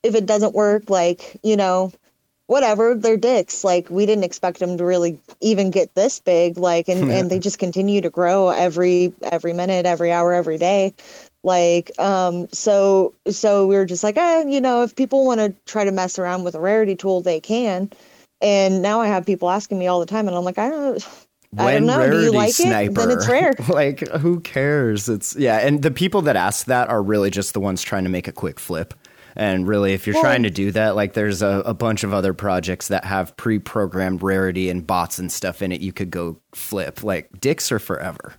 [0.02, 1.92] If it doesn't work like you know
[2.46, 3.64] whatever they're dicks.
[3.64, 7.38] Like we didn't expect them to really even get this big like and and they
[7.38, 10.94] just continue to grow every every minute every hour every day
[11.46, 15.54] Like, um, so so we were just like, eh, you know, if people want to
[15.64, 17.88] try to mess around with a rarity tool, they can.
[18.40, 21.08] And now I have people asking me all the time, and I'm like, I don't.
[21.56, 22.10] I don't know.
[22.10, 22.94] Do you like sniper, it?
[22.94, 23.54] Then it's rare.
[23.68, 25.08] like who cares?
[25.08, 28.10] It's yeah, and the people that ask that are really just the ones trying to
[28.10, 28.92] make a quick flip.
[29.36, 32.12] And really, if you're Well- trying to do that, like there's a, a bunch of
[32.12, 35.80] other projects that have pre-programmed rarity and bots and stuff in it.
[35.80, 37.04] You could go flip.
[37.04, 38.34] Like dicks are forever.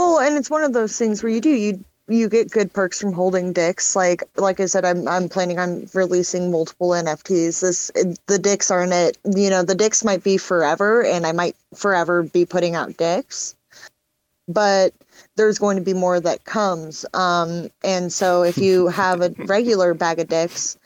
[0.00, 2.98] Well, and it's one of those things where you do you you get good perks
[2.98, 3.94] from holding dicks.
[3.94, 7.60] Like like I said, I'm I'm planning on releasing multiple NFTs.
[7.60, 7.90] This
[8.26, 9.18] the dicks aren't it.
[9.26, 13.54] You know, the dicks might be forever, and I might forever be putting out dicks,
[14.48, 14.94] but
[15.36, 17.04] there's going to be more that comes.
[17.12, 20.78] Um, and so if you have a regular bag of dicks.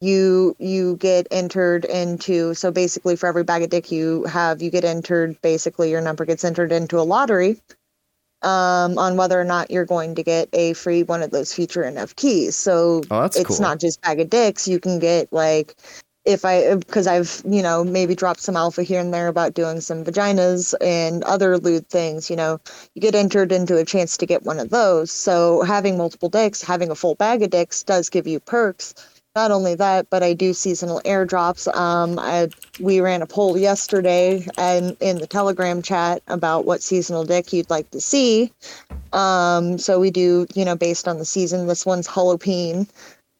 [0.00, 4.68] You you get entered into so basically for every bag of dick you have you
[4.68, 7.60] get entered basically your number gets entered into a lottery
[8.42, 11.82] um, on whether or not you're going to get a free one of those future
[11.82, 12.52] NFTs.
[12.54, 13.58] So Oh, it's cool.
[13.60, 14.66] not just bag of dicks.
[14.68, 15.74] You can get like
[16.24, 19.80] if I because I've you know maybe dropped some alpha here and there about doing
[19.80, 22.30] some vaginas and other lewd things.
[22.30, 22.60] You know,
[22.94, 25.10] you get entered into a chance to get one of those.
[25.10, 28.94] So having multiple dicks, having a full bag of dicks does give you perks.
[29.34, 31.74] Not only that, but I do seasonal airdrops.
[31.74, 37.24] Um, I we ran a poll yesterday and in the Telegram chat about what seasonal
[37.24, 38.52] dick you'd like to see.
[39.14, 41.66] Um, so we do, you know, based on the season.
[41.66, 42.86] This one's Halloween,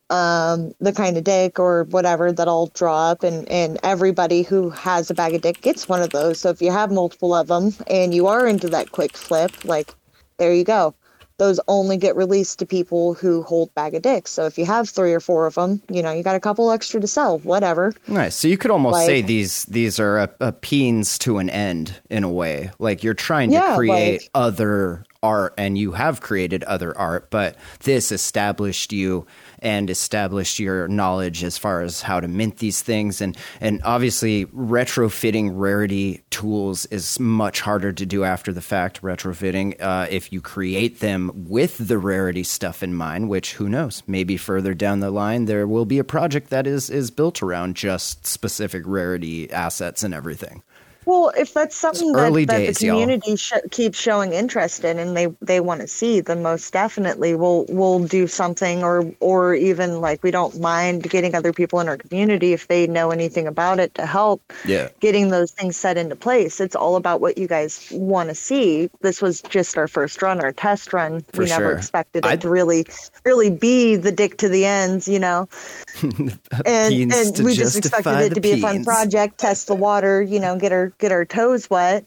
[0.09, 4.71] um, the kind of dick or whatever that I'll draw up, and and everybody who
[4.71, 6.41] has a bag of dick gets one of those.
[6.41, 9.95] So if you have multiple of them and you are into that quick flip, like
[10.39, 10.95] there you go.
[11.43, 14.31] Those only get released to people who hold bag of dicks.
[14.31, 16.71] So if you have three or four of them, you know, you got a couple
[16.71, 17.93] extra to sell, whatever.
[18.07, 18.37] Nice.
[18.37, 22.01] So you could almost Like- say these these are a, a peens to an end
[22.09, 22.71] in a way.
[22.79, 27.31] Like you're trying to Yeah, create like- other art, and you have created other art,
[27.31, 29.27] but this established you
[29.61, 34.47] and established your knowledge as far as how to mint these things, and and obviously
[34.47, 39.03] retrofitting rarity tools is much harder to do after the fact.
[39.03, 44.03] Retrofitting, uh, if you create them with the rarity stuff in mind, which who knows,
[44.07, 47.77] maybe further down the line there will be a project that is is built around
[47.77, 50.63] just specific rarity assets and everything.
[51.05, 55.17] Well, if that's something that, that days, the community sh- keeps showing interest in and
[55.17, 60.01] they, they want to see, then most definitely we'll we'll do something or or even
[60.01, 63.81] like we don't mind getting other people in our community if they know anything about
[63.81, 64.89] it to help Yeah.
[65.01, 66.61] getting those things set into place.
[66.61, 68.89] It's all about what you guys want to see.
[69.01, 71.23] This was just our first run, our test run.
[71.33, 72.87] For we never expected it I'd- to really
[73.25, 75.49] really be the dick to the ends, you know.
[76.03, 80.39] and and we just expected it to be a fun project, test the water, you
[80.41, 82.05] know, get our get our toes wet,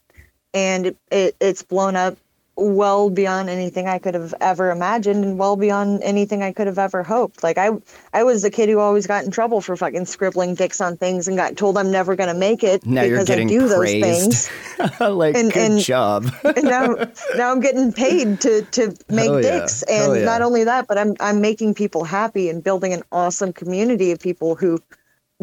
[0.54, 2.18] and it, it it's blown up
[2.58, 6.80] well beyond anything I could have ever imagined, and well beyond anything I could have
[6.80, 7.44] ever hoped.
[7.44, 7.72] Like I
[8.14, 11.28] I was the kid who always got in trouble for fucking scribbling dicks on things
[11.28, 14.50] and got told I'm never gonna make it Now because I do those things.
[15.02, 16.28] like And- good and- job.
[16.46, 16.96] and now
[17.36, 20.26] now I'm getting paid to to make Hell dicks, Hell and yeah.
[20.26, 24.20] not only that, but I'm I'm making people happy and building an awesome community of
[24.22, 24.80] people who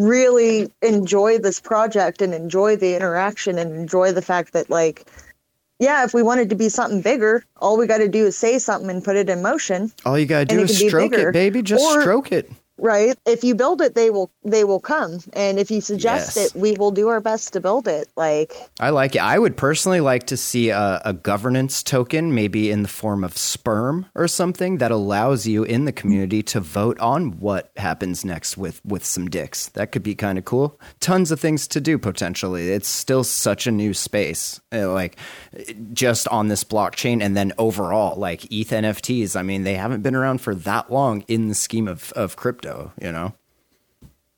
[0.02, 5.06] really enjoy this project and enjoy the interaction and enjoy the fact that like
[5.78, 8.58] yeah if we wanted to be something bigger all we got to do is say
[8.58, 11.12] something and put it in motion All you gotta do is it is can stroke
[11.12, 11.62] it, baby.
[11.62, 12.50] Just Or- stroke it.
[12.78, 16.54] Right if you build it they will they will come and if you suggest Yes.
[16.54, 19.22] it we will do our best to build it like I like it.
[19.22, 23.36] I would personally like to see a, a governance token, maybe in the form of
[23.36, 28.56] sperm or something, that allows you in the community to vote on what happens next
[28.56, 29.68] with with some dicks.
[29.70, 30.80] That could be kind of cool.
[31.00, 32.70] Tons of things to do potentially.
[32.70, 35.16] It's still such a new space, uh, like
[35.92, 39.36] just on this blockchain, and then overall, like ETH NFTs.
[39.36, 42.71] I mean, they haven't been around for that long in the scheme of of crypto.
[43.00, 43.34] You know.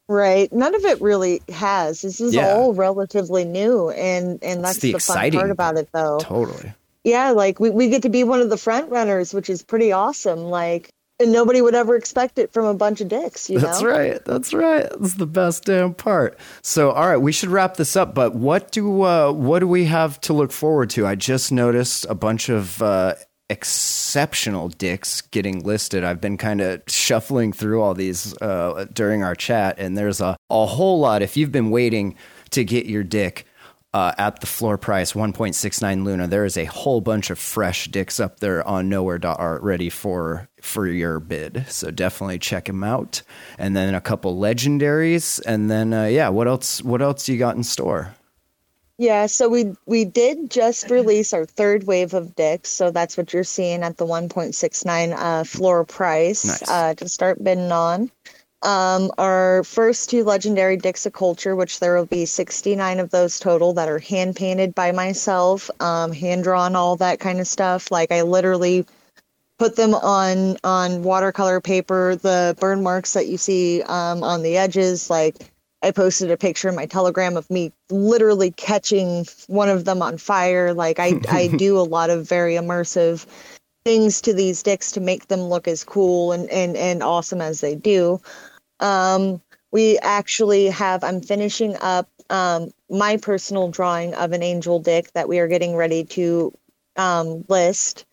[0.07, 0.53] Right.
[0.53, 2.03] None of it really has.
[2.03, 2.53] This is Yeah.
[2.55, 6.19] all relatively new and and that's the the, fun exciting part about it though.
[6.21, 6.73] Totally.
[7.05, 9.93] Yeah, like we, we get to be one of the front runners, which is pretty
[9.93, 10.41] awesome.
[10.41, 13.89] Like and nobody would ever expect it from a bunch of dicks, you That's know?
[13.89, 14.25] right.
[14.25, 14.89] That's right.
[14.91, 16.37] That's the best damn part.
[16.61, 18.15] So, all right, we should wrap this up.
[18.15, 21.07] But what do uh, what do we have to look forward to?
[21.07, 23.15] I just noticed a bunch of uh,
[23.55, 26.03] exceptional dicks getting listed.
[26.03, 30.37] I've been kind of shuffling through all these uh, during our chat, and there's a
[30.51, 31.23] a whole lot.
[31.23, 32.17] If you've been waiting
[32.51, 33.47] to get your dick.
[33.93, 38.19] Uh, at the floor price 1.69 luna there is a whole bunch of fresh dicks
[38.19, 43.23] up there on knowhere.art ready for for your bid so definitely check them out
[43.57, 47.55] and then a couple legendaries and then uh, yeah what else what else you got
[47.55, 48.13] in store
[48.97, 53.33] Yeah, so we we did just release our third wave of dicks, so that's what
[53.33, 56.71] you're seeing at the 1.69 uh, floor price Nice.
[56.71, 58.11] uh, to start bidding on.
[58.63, 63.39] Um, our first two legendary dicks of culture, which there will be 69 of those
[63.39, 67.91] total that are hand painted by myself, um, hand drawn, all that kind of stuff.
[67.91, 68.87] Like I literally
[69.59, 72.17] put them on on watercolor paper.
[72.17, 75.37] The burn marks that you see um, on the edges, like
[75.85, 80.17] I posted a picture in my telegram of me literally catching one of them on
[80.17, 80.73] fire.
[80.73, 83.27] Like I, I do a lot of very immersive
[83.85, 87.61] things to these dicks to make them look as cool and, and, and awesome as
[87.61, 88.19] they do.
[88.81, 95.13] Um, we actually have, I'm finishing up um, my personal drawing of an angel dick
[95.13, 96.53] that we are getting ready to
[96.97, 98.07] um, list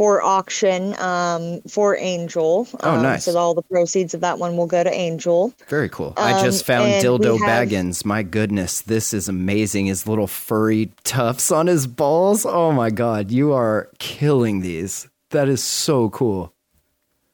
[0.00, 2.66] for auction um, for Angel.
[2.82, 3.26] Oh, Um, nice.
[3.26, 5.52] So all the proceeds of that one will go to Angel.
[5.68, 6.14] Very cool.
[6.16, 8.02] I Um, just found Dildo have- Baggins.
[8.02, 9.84] My goodness, this is amazing.
[9.86, 12.46] His little furry tufts on his balls.
[12.46, 15.06] Oh my god, you are killing these.
[15.32, 16.54] That is so cool.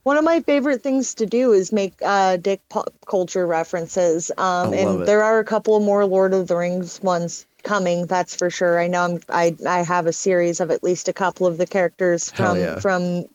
[0.03, 4.33] One of my favorite things to do is make uh, dick pop culture references.
[4.39, 5.07] Um, I and it.
[5.07, 8.07] there are a couple more Lord of the Rings ones coming.
[8.07, 8.81] That's for sure.
[8.81, 11.67] I know I'm, I I have a series of at least a couple of the
[11.67, 12.79] characters from yeah.
[12.81, 13.27] from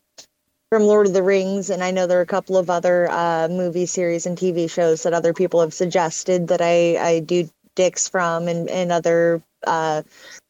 [0.70, 3.50] from Lord of the Rings, and I know there are a couple of other uh,
[3.50, 8.08] movie series and TV shows that other people have suggested that I I do dicks
[8.08, 10.02] from, and and other uh,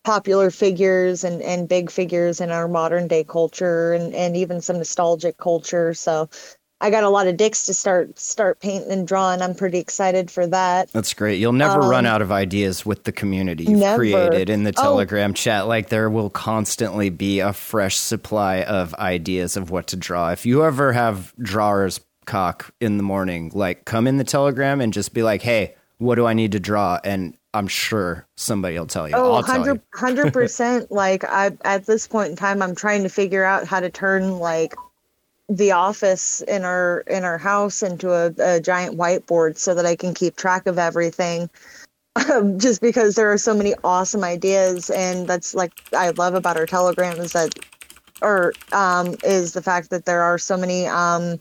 [0.03, 4.77] popular figures and and big figures in our modern day culture, and and even some
[4.77, 5.93] nostalgic culture.
[5.93, 6.29] So.
[6.81, 9.41] I got a lot of dicks to start start painting and drawing.
[9.41, 10.91] I'm pretty excited for that.
[10.91, 11.39] That's great.
[11.39, 13.97] You'll never run out of ideas with the community you've Um, never.
[13.97, 14.81] created in the Oh.
[14.81, 15.67] Telegram chat.
[15.67, 20.31] Like there will constantly be a fresh supply of ideas of what to draw.
[20.31, 24.91] If you ever have drawers cock in the morning, like come in the Telegram and
[24.91, 28.87] just be like, "Hey, what do I need to draw?" And I'm sure somebody will
[28.87, 29.13] tell you.
[29.15, 29.79] Oh, tell you.
[29.93, 30.91] 100 percent.
[30.91, 34.39] Like I at this point in time, I'm trying to figure out how to turn
[34.39, 34.73] like
[35.57, 39.95] the office in our in our house into a, a giant whiteboard so that I
[39.95, 41.49] can keep track of everything.
[42.29, 46.57] Um, just because there are so many awesome ideas, and that's like I love about
[46.57, 47.57] our Telegram is that,
[48.21, 51.39] or um, is the fact that there are so many um,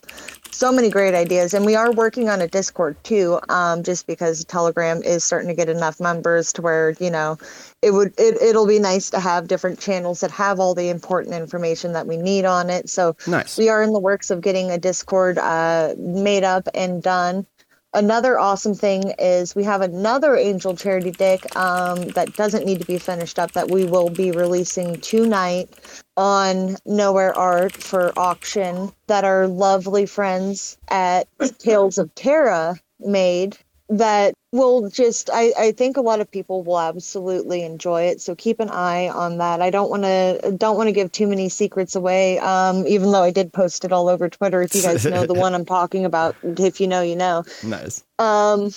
[0.51, 1.55] so many great ideas.
[1.55, 5.55] And we are working on a discord too um, just because telegram is starting to
[5.55, 7.39] get enough members to where you know
[7.83, 11.35] it would it, it'll be nice to have different channels that have all the important
[11.35, 12.91] information that we need on it.
[12.91, 13.57] So Nice.
[13.57, 17.47] we are in the works of getting a discord uh, made up and done
[17.95, 22.86] another awesome thing is we have another angel charity dick um, that doesn't need to
[22.86, 25.68] be finished up that we will be releasing tonight
[26.16, 31.26] on Knowhere Art for auction that our lovely friends at
[31.59, 33.57] Tales of Terra made
[33.88, 38.34] that will just I, I think a lot of people will absolutely enjoy it so
[38.34, 39.62] keep an eye on that.
[39.62, 43.22] I don't want to don't want to give too many secrets away um even though
[43.22, 46.05] i did post it all over twitter if you guys know the one i'm talking
[46.05, 46.36] about.
[46.42, 47.44] If you know you know.
[47.62, 48.05] Nice.
[48.18, 48.70] um,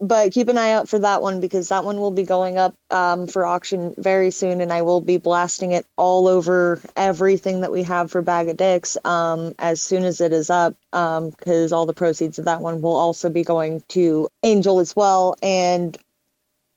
[0.00, 2.74] but keep an eye out for that one because that one will be going up
[2.90, 7.72] um, for auction very soon, and I will be blasting it all over everything that
[7.72, 10.74] we have for Bag o' Dicks um, as soon as it is up.
[10.92, 15.36] Because all the proceeds of that one will also be going to Angel as well,
[15.42, 15.96] and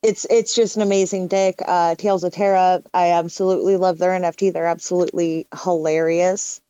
[0.01, 1.59] it's it's just an amazing dick.
[1.65, 4.53] Uh, Tales of Terra, I absolutely love their NFT.
[4.53, 6.61] They're absolutely hilarious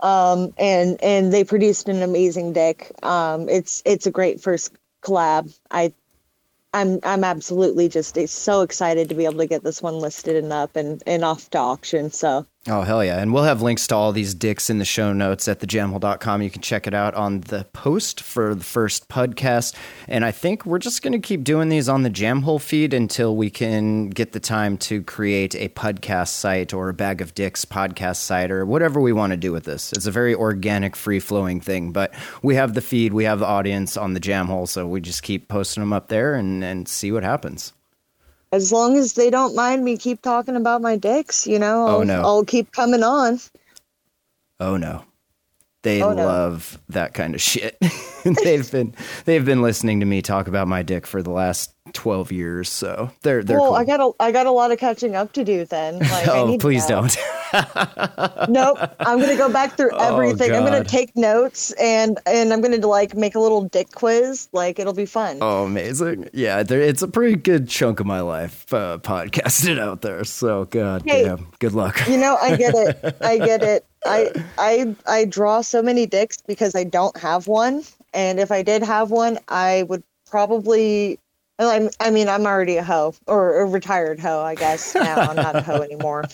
[0.00, 4.72] um and and they produced an amazing deck um it's it's a great first
[5.02, 5.52] collab.
[5.70, 5.92] I
[6.74, 10.52] i'm i'm absolutely just so excited to be able to get this one listed and
[10.52, 13.18] up and and off to auction so Oh, hell yeah.
[13.18, 16.42] And we'll have links to all these dicks in the show notes at thejamhole.com.
[16.42, 19.74] You can check it out on the post for the first podcast.
[20.06, 23.36] And I think we're just going to keep doing these on the Jamhole feed until
[23.36, 27.64] we can get the time to create a podcast site or a Bag o' Dicks
[27.64, 29.90] podcast site or whatever we want to do with this.
[29.94, 31.92] It's a very organic, free flowing thing.
[31.92, 32.12] But
[32.42, 34.68] we have the feed, we have the audience on the Jamhole.
[34.68, 37.72] So we just keep posting them up there and, and see what happens.
[38.52, 41.86] As long as they don't mind me keep talking about my dicks you know oh,
[41.88, 42.20] i'll, Oh, no.
[42.22, 43.38] I'll keep coming on
[44.60, 45.04] Oh no.
[45.84, 46.26] They Oh, no.
[46.26, 47.78] love that kind of shit.
[48.42, 48.92] they've been
[49.24, 53.10] they've been listening to me talk about my dick for the last 12 years, so
[53.22, 53.76] they're they're well cool.
[53.76, 56.38] i got a i got a lot of catching up to do then like I
[56.38, 57.16] oh, please don't.
[58.48, 62.60] nope i'm gonna go back through Oh, everything i'm gonna take notes and and i'm
[62.60, 66.28] gonna like make a little dick quiz like it'll be fun oh, amazing.
[66.32, 70.24] Yeah, there, it's a pretty good chunk of my life uh, podcasted out there.
[70.24, 71.24] So, god Hey.
[71.24, 71.46] damn.
[71.58, 72.06] Good luck.
[72.08, 73.16] You know, I get it.
[73.20, 73.84] I get it.
[74.04, 77.82] I I I draw so many dicks because I don't have one,
[78.14, 81.18] and if I did have one, I would probably
[81.58, 84.94] I'm, I mean, I'm already a hoe or a retired hoe, I guess.
[85.08, 86.24] Now I'm not a hoe anymore.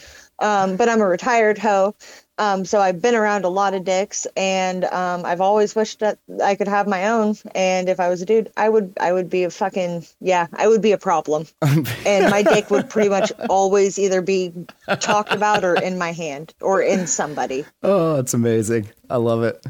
[0.41, 1.95] Um, but I'm a retired hoe.
[2.39, 6.19] Um, so I've been around a lot of dicks, and um, I've always wished that
[6.43, 7.37] I could have my own.
[7.55, 10.67] And if I was a dude, I would, I would be a fucking yeah, I
[10.67, 11.47] would be a problem.
[11.63, 14.53] and my dick would pretty much always either be
[14.99, 17.65] talked about or in my hand or in somebody.
[17.85, 18.91] Oh, it's amazing.
[19.09, 19.65] I love it.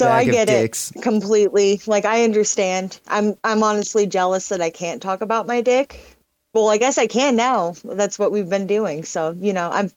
[0.00, 0.90] So I get dicks.
[0.90, 1.80] it completely.
[1.86, 3.00] Like I understand.
[3.06, 6.18] I'm I'm honestly jealous that I can't talk about my dick.
[6.52, 7.74] Well, I guess I can now.
[7.84, 9.04] That's what we've been doing.
[9.04, 9.90] So, you know, I'm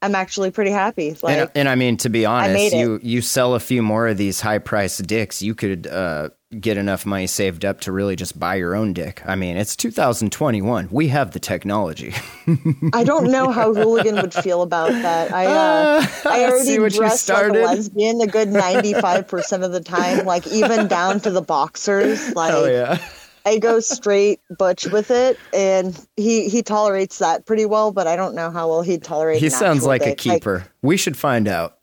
[0.00, 1.16] I'm actually pretty happy.
[1.22, 4.16] Like and, and I mean, to be honest, you you sell a few more of
[4.16, 6.30] these high priced dicks, you could uh,
[6.60, 9.22] get enough money saved up to really just buy your own dick.
[9.26, 10.88] I mean, it's 2021.
[10.90, 12.14] We have the technology.
[12.94, 15.32] I don't know how Hooligan would feel about that.
[15.32, 19.28] I uh, I already See what you dress like a lesbian a good ninety five
[19.28, 22.32] percent of the time, like even down to the boxers.
[22.38, 22.98] Like Oh yeah.
[23.44, 27.90] I go straight butch with it, and he he tolerates that pretty well.
[27.90, 29.40] But I don't know how well he'd tolerate.
[29.40, 30.18] He sounds like a dick.
[30.18, 30.64] keeper.
[30.82, 31.78] we should find out.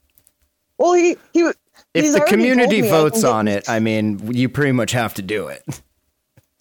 [0.78, 1.52] well, he he.
[1.96, 5.48] If he's the community votes on it, I mean, you pretty much have to do
[5.48, 5.64] it.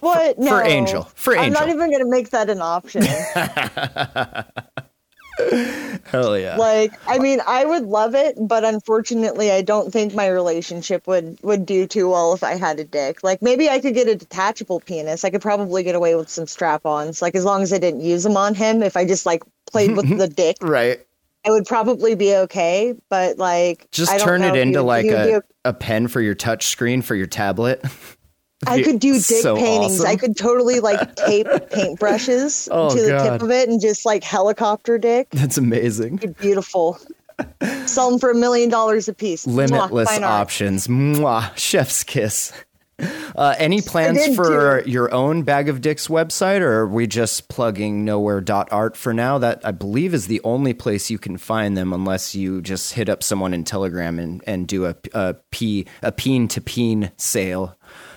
[0.00, 0.38] What?
[0.38, 0.50] No.
[0.50, 1.04] For Angel.
[1.14, 1.46] For Angel.
[1.46, 3.02] I'm not even going to make that an option.
[6.04, 6.56] Hell yeah.
[6.56, 11.38] like, I mean, I would love it, but unfortunately, I don't think my relationship would
[11.42, 13.24] would do too well if I had a dick.
[13.24, 15.24] Like, maybe I could get a detachable penis.
[15.24, 17.20] I could probably get away with some strap-ons.
[17.20, 19.96] Like, as long as I didn't use them on him, if I just like played
[19.96, 21.04] with the dick, right.
[21.46, 22.94] I would probably be okay.
[23.08, 25.42] But like, Just I don't turn know it into he- like he would be a,
[25.66, 27.82] a pen for your touch screen for your tablet.
[28.66, 30.00] I could do dick So paintings.
[30.00, 30.06] awesome.
[30.10, 33.32] I could totally like tape paintbrushes Oh, to the God.
[33.32, 35.28] tip of it and just like helicopter dick.
[35.30, 36.16] That's amazing.
[36.40, 36.98] Beautiful.
[37.86, 39.46] Sell them for a million dollars a piece.
[39.46, 40.22] Limitless art.
[40.22, 40.86] options.
[40.86, 41.54] Mwah.
[41.58, 42.52] Chef's kiss.
[42.98, 44.90] Uh, any plans for too.
[44.90, 49.38] your own Bag o' Dicks website, or are we just plugging knowhere.art for now?
[49.38, 53.08] That I believe is the only place you can find them, unless you just hit
[53.08, 57.76] up someone in Telegram and, and do a, a, pee, a peen to peen sale.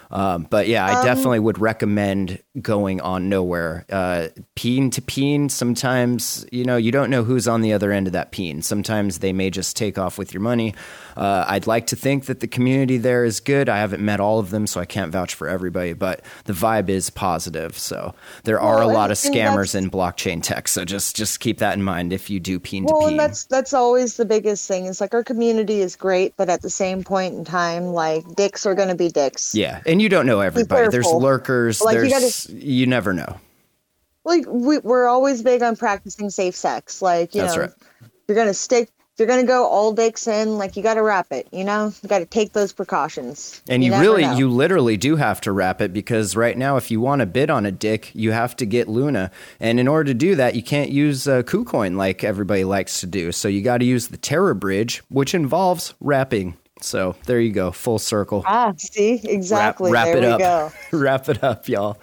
[0.09, 3.83] Um, but yeah, I definitely would recommend going on Knowhere.
[3.91, 8.07] Uh, peen to peen, sometimes, you know, you don't know who's on the other end
[8.07, 8.61] of that peen.
[8.61, 10.73] Sometimes they may just take off with your money.
[11.17, 13.67] Uh, I'd like to think that the community there is good.
[13.69, 16.89] I haven't met all of them, so I can't vouch for everybody, but the vibe
[16.89, 17.77] is positive.
[17.77, 20.67] So there are Well, a lot of scammers in blockchain tech.
[20.67, 23.09] So just, just keep that in mind if you do peen to Well, peen.
[23.11, 24.85] and that's that's always the biggest thing.
[24.85, 28.65] It's like our community is great, but at the same point in time, like dicks
[28.65, 29.53] are going to be dicks.
[29.53, 29.81] yeah.
[29.85, 30.89] And you don't know everybody.
[30.89, 31.81] There's lurkers.
[31.81, 33.39] Like, you there's, you never know.
[34.27, 37.01] Like we we're always big on practicing safe sex.
[37.01, 37.71] Like you That's know, right.
[38.27, 38.89] you're gonna stick.
[39.17, 41.47] You're gonna go all dicks in, like you got to wrap it.
[41.51, 43.63] You know, you got to take those precautions.
[43.67, 44.37] And you, never really, know.
[44.37, 47.49] you literally do have to wrap it because right now, if you want to bid
[47.49, 49.31] on a dick, you have to get Luna.
[49.59, 53.07] And in order to do that, you can't use uh, KuCoin like everybody likes to
[53.07, 53.31] do.
[53.31, 56.55] So you got to use the Terra Bridge, which involves wrapping.
[56.81, 58.43] So there you go, full circle.
[58.45, 59.91] ah see exactly.
[59.91, 60.71] Wrap, wrap there it we up.
[60.91, 60.97] go.
[60.97, 61.97] wrap it up, y'all.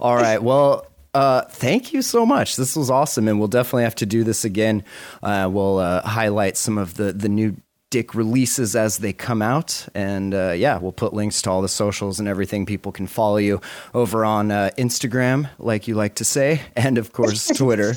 [0.00, 0.40] All right.
[0.50, 2.56] Well, uh, thank you so much.
[2.56, 4.84] This was awesome, and we'll definitely have to do this again.
[5.22, 7.56] Uh, we'll uh, highlight some of the the new
[7.90, 11.68] dick releases as they come out, and uh, yeah, we'll put links to all the
[11.68, 12.64] socials and everything.
[12.64, 13.60] People can follow you
[13.92, 17.94] over on uh, Instagram, like you like to say, and of course Twitter.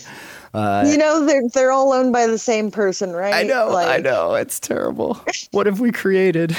[0.54, 3.34] You know, they're they're all owned by the same person, right?
[3.34, 5.20] I know, like, I know, it's terrible.
[5.52, 6.56] What have we created?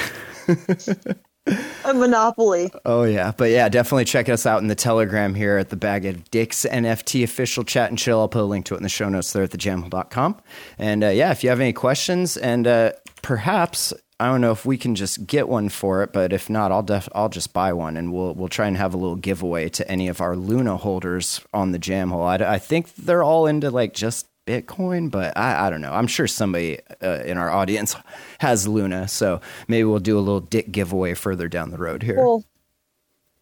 [1.85, 2.71] A monopoly.
[2.85, 6.05] Oh yeah, but yeah, definitely check us out in the Telegram here at the Bag
[6.05, 8.19] o' Dicks NFT official chat and chill.
[8.19, 10.37] I'll put a link to it in the show notes there at thejamhole.com.
[10.79, 14.65] And uh, yeah, if you have any questions and uh, perhaps I don't know if
[14.65, 17.73] we can just get one for it, but if not, I'll def- I'll just buy
[17.73, 20.77] one and we'll we'll try and have a little giveaway to any of our Luna
[20.77, 22.41] holders on the Jamhole.
[22.41, 25.91] I, I think they're all into like just Bitcoin, but I, I don't know.
[25.91, 27.95] I'm sure somebody uh, in our audience
[28.39, 32.17] has Luna, so maybe we'll do a little dick giveaway further down the road here.
[32.17, 32.43] Well,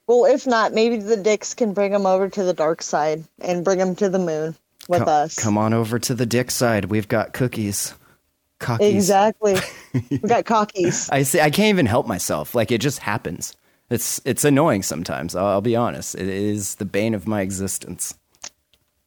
[0.07, 3.63] well, if not, maybe the dicks can bring them over to the dark side and
[3.63, 4.55] bring them to the moon
[4.87, 5.35] with come, us.
[5.35, 6.85] Come on over to the dick side.
[6.85, 7.93] We've got cookies.
[8.63, 8.93] Cockies.
[8.93, 9.57] Exactly.
[10.09, 11.09] we got cockies.
[11.11, 11.39] I see.
[11.41, 12.55] I can't even help myself.
[12.55, 13.55] Like it just happens.
[13.89, 15.35] It's it's annoying sometimes.
[15.35, 16.15] I'll, I'll be honest.
[16.15, 18.15] It is the bane of my existence.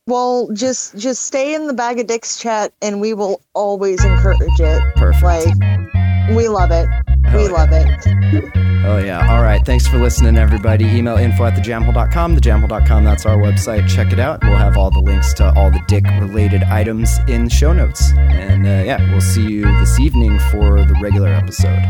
[0.06, 4.60] Well, just just stay in the bag of dicks chat, and we will always encourage
[4.60, 4.94] it.
[4.94, 5.24] Perfect.
[5.24, 5.95] Like
[6.34, 6.88] we love it.
[7.26, 7.52] Hell we yeah.
[7.52, 8.66] love it.
[8.86, 9.34] Oh yeah.
[9.34, 9.64] All right.
[9.64, 10.84] Thanks for listening, everybody.
[10.84, 12.36] Email info at thejamhole.com.
[12.36, 13.04] Thejamhole.com.
[13.04, 13.88] That's our website.
[13.88, 14.44] Check it out.
[14.44, 18.12] We'll have all the links to all the dick related items in the show notes.
[18.12, 21.82] And uh, yeah, we'll see you this evening for the regular episode.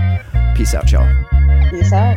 [0.54, 1.06] Peace out, y'all.
[1.70, 2.16] Peace out.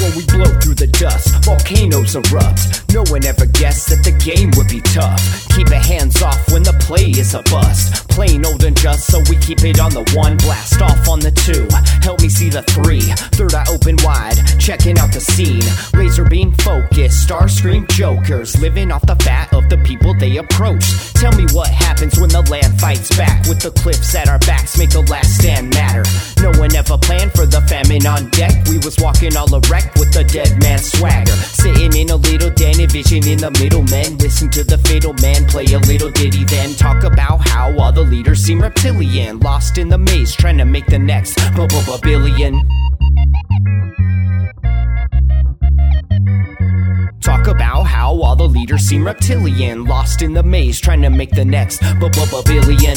[0.00, 2.88] When we blow through the dust, volcanoes erupt.
[2.94, 5.20] No one ever guessed that the game would be tough.
[5.52, 8.08] Keep your hands off when the play is a bust.
[8.08, 10.38] Plain old and just, so we keep it on the one.
[10.38, 11.68] Blast off on the two.
[12.00, 13.04] Help me see the three.
[13.36, 15.62] Third eye open wide, checking out the scene.
[15.92, 18.58] Laser beam focus, star scream jokers.
[18.60, 21.12] Living off the fat of the people they approach.
[21.12, 23.46] Tell me what happens when the land fights back.
[23.46, 26.02] With the cliffs at our backs, make the last stand matter.
[26.40, 28.64] No one ever planned for the famine on deck.
[28.66, 31.32] We was walking all erect with a dead man swagger.
[31.32, 34.18] Sitting in a little den, vision in the middle, men.
[34.18, 38.02] Listen to the fatal man play a little ditty, then talk about how all the
[38.02, 39.38] leaders seem reptilian.
[39.40, 41.38] Lost in the maze, trying to make the next
[42.02, 42.68] billion.
[47.20, 49.84] Talk about how all the leaders seem reptilian.
[49.84, 52.96] Lost in the maze, trying to make the next billion.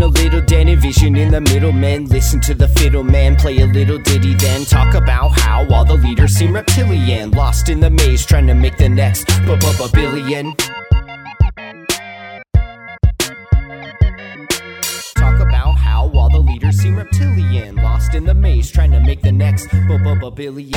[0.00, 2.06] In a little den, envision in the middle men.
[2.06, 5.94] Listen to the fiddle man play a little ditty, then talk about how all the
[5.94, 7.30] leaders seem reptilian.
[7.32, 9.26] Lost in the maze, trying to make the next
[9.92, 10.54] billion.
[15.16, 17.76] Talk about how all the leaders seem reptilian.
[17.76, 20.72] Lost in the maze, trying to make the next billion.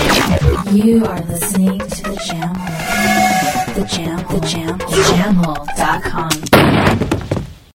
[0.76, 3.74] You are listening to the Jam Hole.
[3.74, 6.52] The Jam, the Jam, jamhole.com.